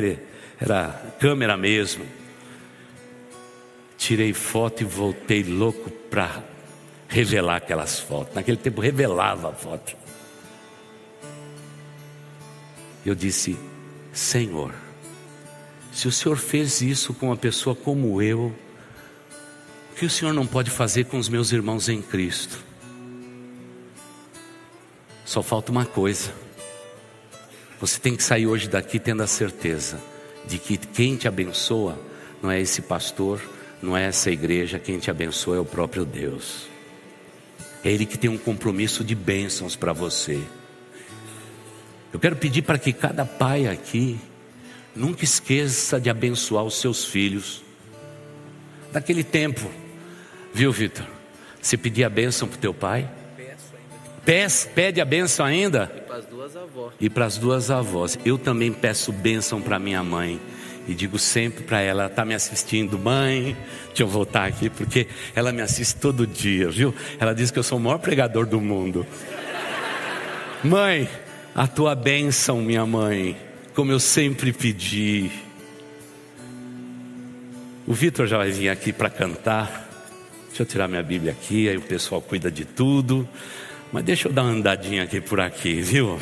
[0.60, 2.06] era câmera mesmo.
[3.98, 6.44] Tirei foto e voltei louco para
[7.08, 8.36] revelar aquelas fotos.
[8.36, 9.96] Naquele tempo revelava a foto.
[13.06, 13.58] Eu disse:
[14.14, 14.74] Senhor,
[15.92, 18.54] se o Senhor fez isso com uma pessoa como eu,
[19.92, 22.71] o que o Senhor não pode fazer com os meus irmãos em Cristo?
[25.32, 26.30] Só falta uma coisa.
[27.80, 29.98] Você tem que sair hoje daqui tendo a certeza
[30.46, 31.98] de que quem te abençoa
[32.44, 33.42] não é esse pastor,
[33.82, 36.68] não é essa igreja, quem te abençoa é o próprio Deus.
[37.82, 40.38] É Ele que tem um compromisso de bênçãos para você.
[42.12, 44.20] Eu quero pedir para que cada pai aqui
[44.94, 47.64] nunca esqueça de abençoar os seus filhos.
[48.92, 49.72] Daquele tempo,
[50.54, 51.06] viu, Vitor?
[51.62, 53.21] Você pedir a bênção para o teu pai?
[54.24, 55.92] Pede, a bênção ainda?
[55.96, 56.94] E para as duas avós.
[57.00, 58.20] E para as duas avós.
[58.24, 60.40] Eu também peço bênção para minha mãe.
[60.88, 63.56] E digo sempre para ela, ela está me assistindo, mãe,
[63.88, 66.94] deixa eu voltar aqui, porque ela me assiste todo dia, viu?
[67.20, 69.06] Ela diz que eu sou o maior pregador do mundo.
[70.64, 71.08] Mãe,
[71.54, 73.38] a tua bênção, minha mãe,
[73.76, 75.32] como eu sempre pedi.
[77.86, 79.88] O Vitor já vai vir aqui para cantar.
[80.48, 83.28] Deixa eu tirar minha Bíblia aqui, aí o pessoal cuida de tudo.
[83.92, 86.18] Mas deixa eu dar uma andadinha aqui por aqui, viu?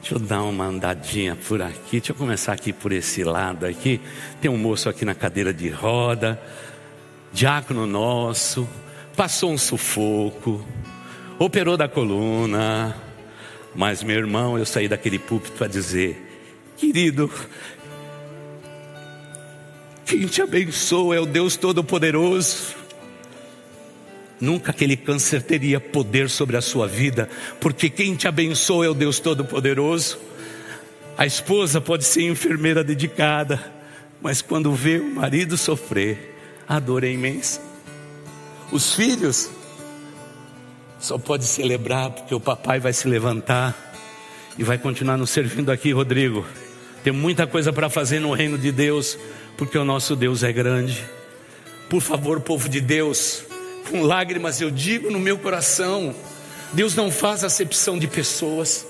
[0.00, 1.98] Deixa eu dar uma andadinha por aqui.
[1.98, 4.00] Deixa eu começar aqui por esse lado aqui.
[4.40, 6.40] Tem um moço aqui na cadeira de roda,
[7.32, 8.68] diácono nosso,
[9.14, 10.66] passou um sufoco,
[11.38, 12.96] operou da coluna.
[13.74, 16.20] Mas meu irmão, eu saí daquele púlpito para dizer:
[16.76, 17.30] querido,
[20.06, 22.81] quem te abençoa é o Deus Todo-Poderoso.
[24.42, 27.30] Nunca aquele câncer teria poder sobre a sua vida,
[27.60, 30.18] porque quem te abençoa é o Deus Todo-Poderoso.
[31.16, 33.72] A esposa pode ser enfermeira dedicada,
[34.20, 36.34] mas quando vê o marido sofrer,
[36.66, 37.60] a dor é imensa.
[38.72, 39.48] Os filhos
[40.98, 43.94] só pode celebrar porque o papai vai se levantar
[44.58, 46.44] e vai continuar nos servindo aqui, Rodrigo.
[47.04, 49.16] Tem muita coisa para fazer no reino de Deus,
[49.56, 51.00] porque o nosso Deus é grande.
[51.88, 53.44] Por favor, povo de Deus,
[53.92, 56.14] com lágrimas eu digo no meu coração:
[56.72, 58.86] Deus não faz acepção de pessoas.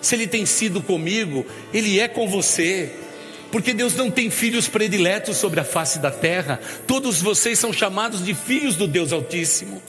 [0.00, 2.90] Se Ele tem sido comigo, Ele é com você.
[3.52, 6.58] Porque Deus não tem filhos prediletos sobre a face da terra,
[6.88, 9.80] todos vocês são chamados de filhos do Deus Altíssimo.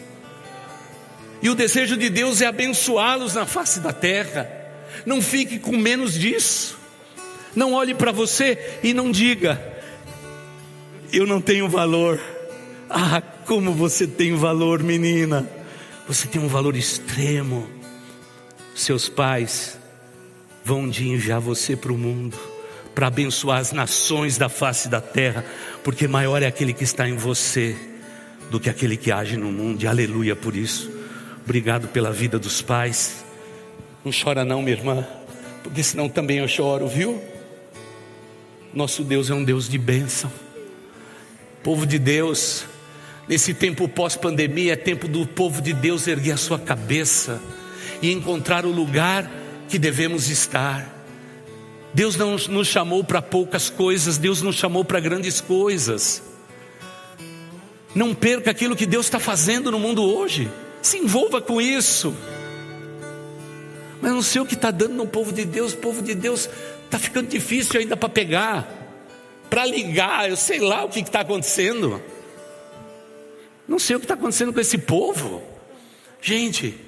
[1.41, 4.47] E o desejo de Deus é abençoá-los na face da terra.
[5.03, 6.77] Não fique com menos disso.
[7.55, 9.59] Não olhe para você e não diga:
[11.11, 12.21] Eu não tenho valor.
[12.88, 15.47] Ah, como você tem valor, menina.
[16.07, 17.67] Você tem um valor extremo.
[18.75, 19.77] Seus pais
[20.63, 22.37] vão dia enviar você para o mundo,
[22.93, 25.45] para abençoar as nações da face da terra,
[25.83, 27.75] porque maior é aquele que está em você
[28.49, 29.83] do que aquele que age no mundo.
[29.83, 30.91] E aleluia por isso.
[31.43, 33.23] Obrigado pela vida dos pais.
[34.03, 35.07] Não chora não, minha irmã,
[35.63, 37.21] porque senão também eu choro, viu?
[38.73, 40.31] Nosso Deus é um Deus de bênção.
[41.63, 42.65] Povo de Deus,
[43.28, 47.41] Nesse tempo pós-pandemia, é tempo do povo de Deus erguer a sua cabeça
[48.01, 49.30] e encontrar o lugar
[49.67, 50.93] que devemos estar.
[51.91, 56.21] Deus não nos chamou para poucas coisas, Deus nos chamou para grandes coisas.
[57.95, 60.51] Não perca aquilo que Deus está fazendo no mundo hoje.
[60.82, 62.13] Se envolva com isso.
[64.01, 65.73] Mas não sei o que está dando no povo de Deus.
[65.73, 66.49] O povo de Deus
[66.84, 68.69] está ficando difícil ainda para pegar,
[69.49, 70.30] para ligar.
[70.30, 72.03] Eu sei lá o que está acontecendo.
[73.68, 75.41] Não sei o que está acontecendo com esse povo.
[76.22, 76.80] Gente,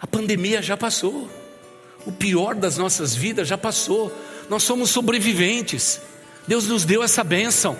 [0.00, 1.30] a pandemia já passou.
[2.06, 4.12] O pior das nossas vidas já passou.
[4.48, 6.00] Nós somos sobreviventes.
[6.46, 7.76] Deus nos deu essa bênção.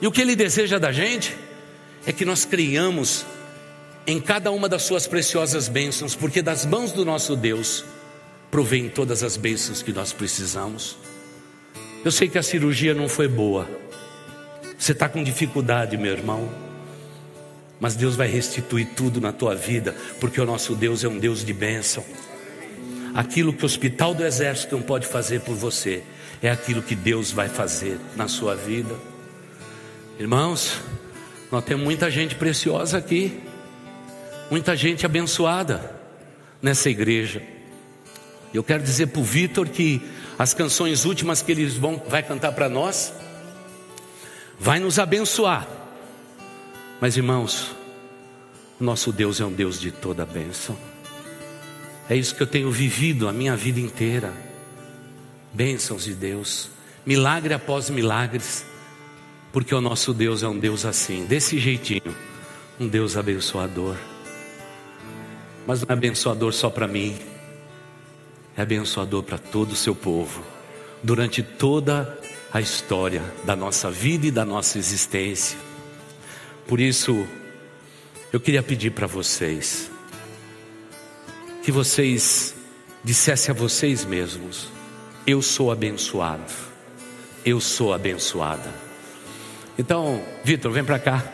[0.00, 1.36] E o que Ele deseja da gente
[2.06, 3.24] é que nós criamos
[4.06, 7.84] em cada uma das suas preciosas bênçãos, porque das mãos do nosso Deus
[8.50, 10.96] provém todas as bênçãos que nós precisamos.
[12.04, 13.68] Eu sei que a cirurgia não foi boa,
[14.78, 16.48] você está com dificuldade, meu irmão,
[17.80, 21.44] mas Deus vai restituir tudo na tua vida, porque o nosso Deus é um Deus
[21.44, 22.04] de bênção.
[23.14, 26.02] Aquilo que o hospital do exército não pode fazer por você,
[26.42, 28.94] é aquilo que Deus vai fazer na sua vida.
[30.18, 30.80] Irmãos,
[31.50, 33.42] nós temos muita gente preciosa aqui
[34.50, 35.94] muita gente abençoada
[36.62, 37.42] nessa igreja.
[38.54, 40.00] Eu quero dizer para o Vitor que
[40.38, 43.12] as canções últimas que eles vão vai cantar para nós
[44.58, 45.66] vai nos abençoar.
[47.00, 47.74] Mas irmãos,
[48.80, 50.76] nosso Deus é um Deus de toda bênção.
[52.08, 54.32] É isso que eu tenho vivido a minha vida inteira.
[55.52, 56.70] Bênçãos de Deus,
[57.04, 58.64] milagre após milagres,
[59.52, 62.14] porque o nosso Deus é um Deus assim, desse jeitinho,
[62.78, 63.96] um Deus abençoador.
[65.66, 67.16] Mas não é abençoador só para mim,
[68.56, 70.42] é abençoador para todo o seu povo,
[71.02, 72.18] durante toda
[72.52, 75.58] a história da nossa vida e da nossa existência.
[76.66, 77.26] Por isso,
[78.32, 79.88] eu queria pedir para vocês,
[81.62, 82.56] que vocês
[83.04, 84.68] dissessem a vocês mesmos:
[85.24, 86.52] Eu sou abençoado,
[87.44, 88.68] eu sou abençoada.
[89.78, 91.24] Então, Vitor, vem para cá,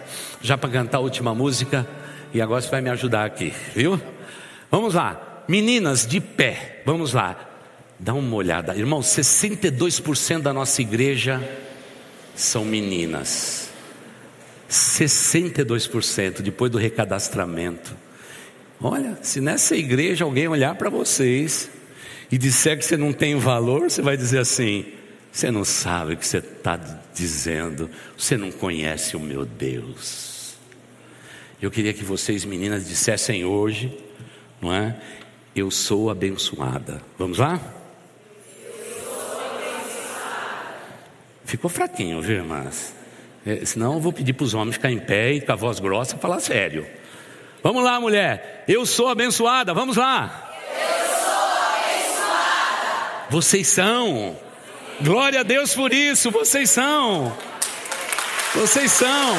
[0.43, 1.89] já para cantar a última música,
[2.35, 3.99] e agora você vai me ajudar aqui, viu?
[4.70, 7.49] Vamos lá, meninas de pé, vamos lá,
[7.99, 9.01] dá uma olhada, irmão.
[9.01, 11.43] 62% da nossa igreja
[12.35, 13.72] são meninas,
[14.73, 17.95] 62% depois do recadastramento.
[18.81, 21.70] Olha, se nessa igreja alguém olhar para vocês
[22.31, 24.87] e disser que você não tem valor, você vai dizer assim:
[25.31, 26.77] você não sabe o que você está
[27.14, 30.57] dizendo, você não conhece o meu Deus.
[31.61, 33.97] Eu queria que vocês, meninas, dissessem hoje,
[34.61, 34.97] não é?
[35.55, 37.01] Eu sou abençoada.
[37.18, 37.61] Vamos lá?
[41.45, 43.01] Ficou fraquinho, viu, irmãs?
[43.45, 45.80] É, senão eu vou pedir para os homens ficar em pé e com a voz
[45.80, 46.86] grossa falar sério.
[47.62, 48.64] Vamos lá, mulher.
[48.68, 49.74] Eu sou abençoada.
[49.74, 50.51] Vamos lá.
[50.68, 51.34] Eu sou
[51.78, 53.26] abençoada.
[53.30, 54.36] Vocês são.
[55.01, 56.30] Glória a Deus por isso.
[56.30, 57.36] Vocês são.
[58.55, 59.36] Vocês são.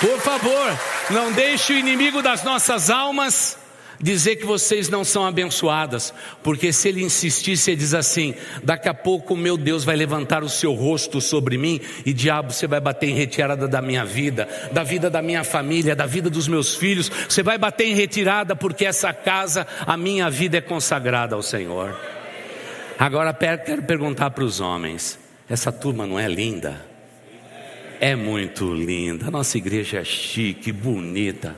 [0.00, 0.78] Por favor,
[1.10, 3.56] não deixe o inimigo das nossas almas
[4.00, 8.94] dizer que vocês não são abençoadas, porque se ele insistisse, ele diz assim: daqui a
[8.94, 12.80] pouco o meu Deus vai levantar o seu rosto sobre mim, e diabo, você vai
[12.80, 16.74] bater em retirada da minha vida, da vida da minha família, da vida dos meus
[16.74, 21.42] filhos, você vai bater em retirada, porque essa casa, a minha vida é consagrada ao
[21.42, 21.98] Senhor.
[22.98, 25.18] Agora quero perguntar para os homens:
[25.48, 26.96] essa turma não é linda?
[28.00, 29.30] é muito linda.
[29.30, 31.56] Nossa igreja é chique, bonita.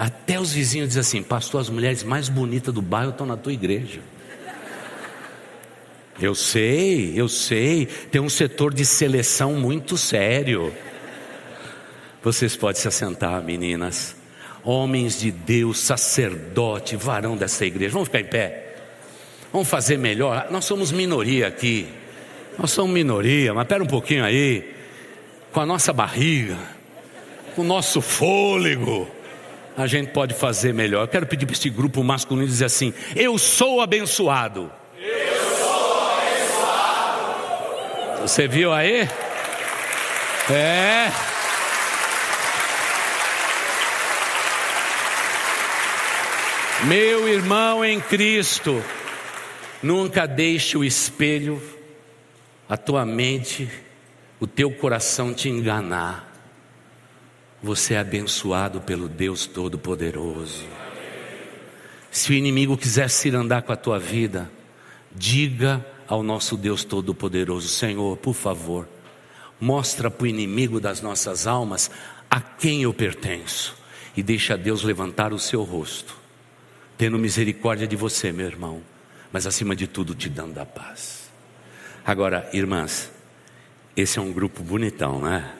[0.00, 3.52] Até os vizinhos dizem assim: Pastor, as mulheres mais bonitas do bairro estão na tua
[3.52, 4.00] igreja.
[6.18, 7.84] Eu sei, eu sei.
[7.84, 10.72] Tem um setor de seleção muito sério.
[12.22, 14.16] Vocês podem se assentar, meninas.
[14.64, 17.92] Homens de Deus, sacerdote, varão dessa igreja.
[17.92, 18.76] Vamos ficar em pé.
[19.52, 20.48] Vamos fazer melhor.
[20.50, 21.86] Nós somos minoria aqui.
[22.58, 24.74] Nós somos minoria, mas espera um pouquinho aí
[25.52, 26.56] com a nossa barriga,
[27.54, 29.19] com o nosso fôlego,
[29.82, 31.02] a gente pode fazer melhor.
[31.02, 34.70] Eu quero pedir para esse grupo masculino dizer assim: Eu sou abençoado.
[34.98, 37.32] Eu sou abençoado.
[38.22, 39.08] Você viu aí?
[40.50, 41.10] É.
[46.84, 48.82] Meu irmão em Cristo,
[49.82, 51.62] nunca deixe o espelho,
[52.68, 53.68] a tua mente
[54.40, 56.29] o teu coração te enganar,
[57.62, 60.64] você é abençoado pelo Deus Todo-Poderoso.
[62.10, 64.50] Se o inimigo quiser se andar com a tua vida,
[65.12, 68.88] diga ao nosso Deus Todo-Poderoso: Senhor, por favor,
[69.60, 71.90] mostra para o inimigo das nossas almas
[72.30, 73.76] a quem eu pertenço
[74.16, 76.16] e deixa Deus levantar o seu rosto,
[76.96, 78.82] tendo misericórdia de você, meu irmão,
[79.32, 81.30] mas acima de tudo te dando a paz.
[82.04, 83.12] Agora, irmãs,
[83.96, 85.54] esse é um grupo bonitão, né?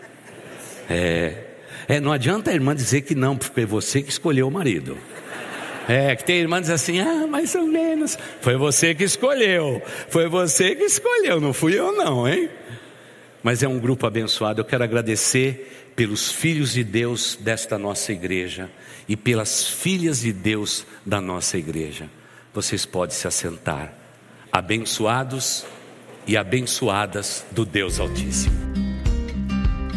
[0.89, 1.50] É,
[1.91, 4.97] é, não adianta a irmã dizer que não, porque é você que escolheu o marido.
[5.89, 8.17] É, que tem irmã diz assim, ah, mais ou menos.
[8.41, 9.83] Foi você que escolheu.
[10.09, 12.49] Foi você que escolheu, não fui eu não, hein?
[13.43, 14.61] Mas é um grupo abençoado.
[14.61, 18.71] Eu quero agradecer pelos filhos de Deus desta nossa igreja
[19.09, 22.09] e pelas filhas de Deus da nossa igreja.
[22.55, 23.93] Vocês podem se assentar.
[24.53, 25.67] Abençoados
[26.25, 28.70] e abençoadas do Deus Altíssimo.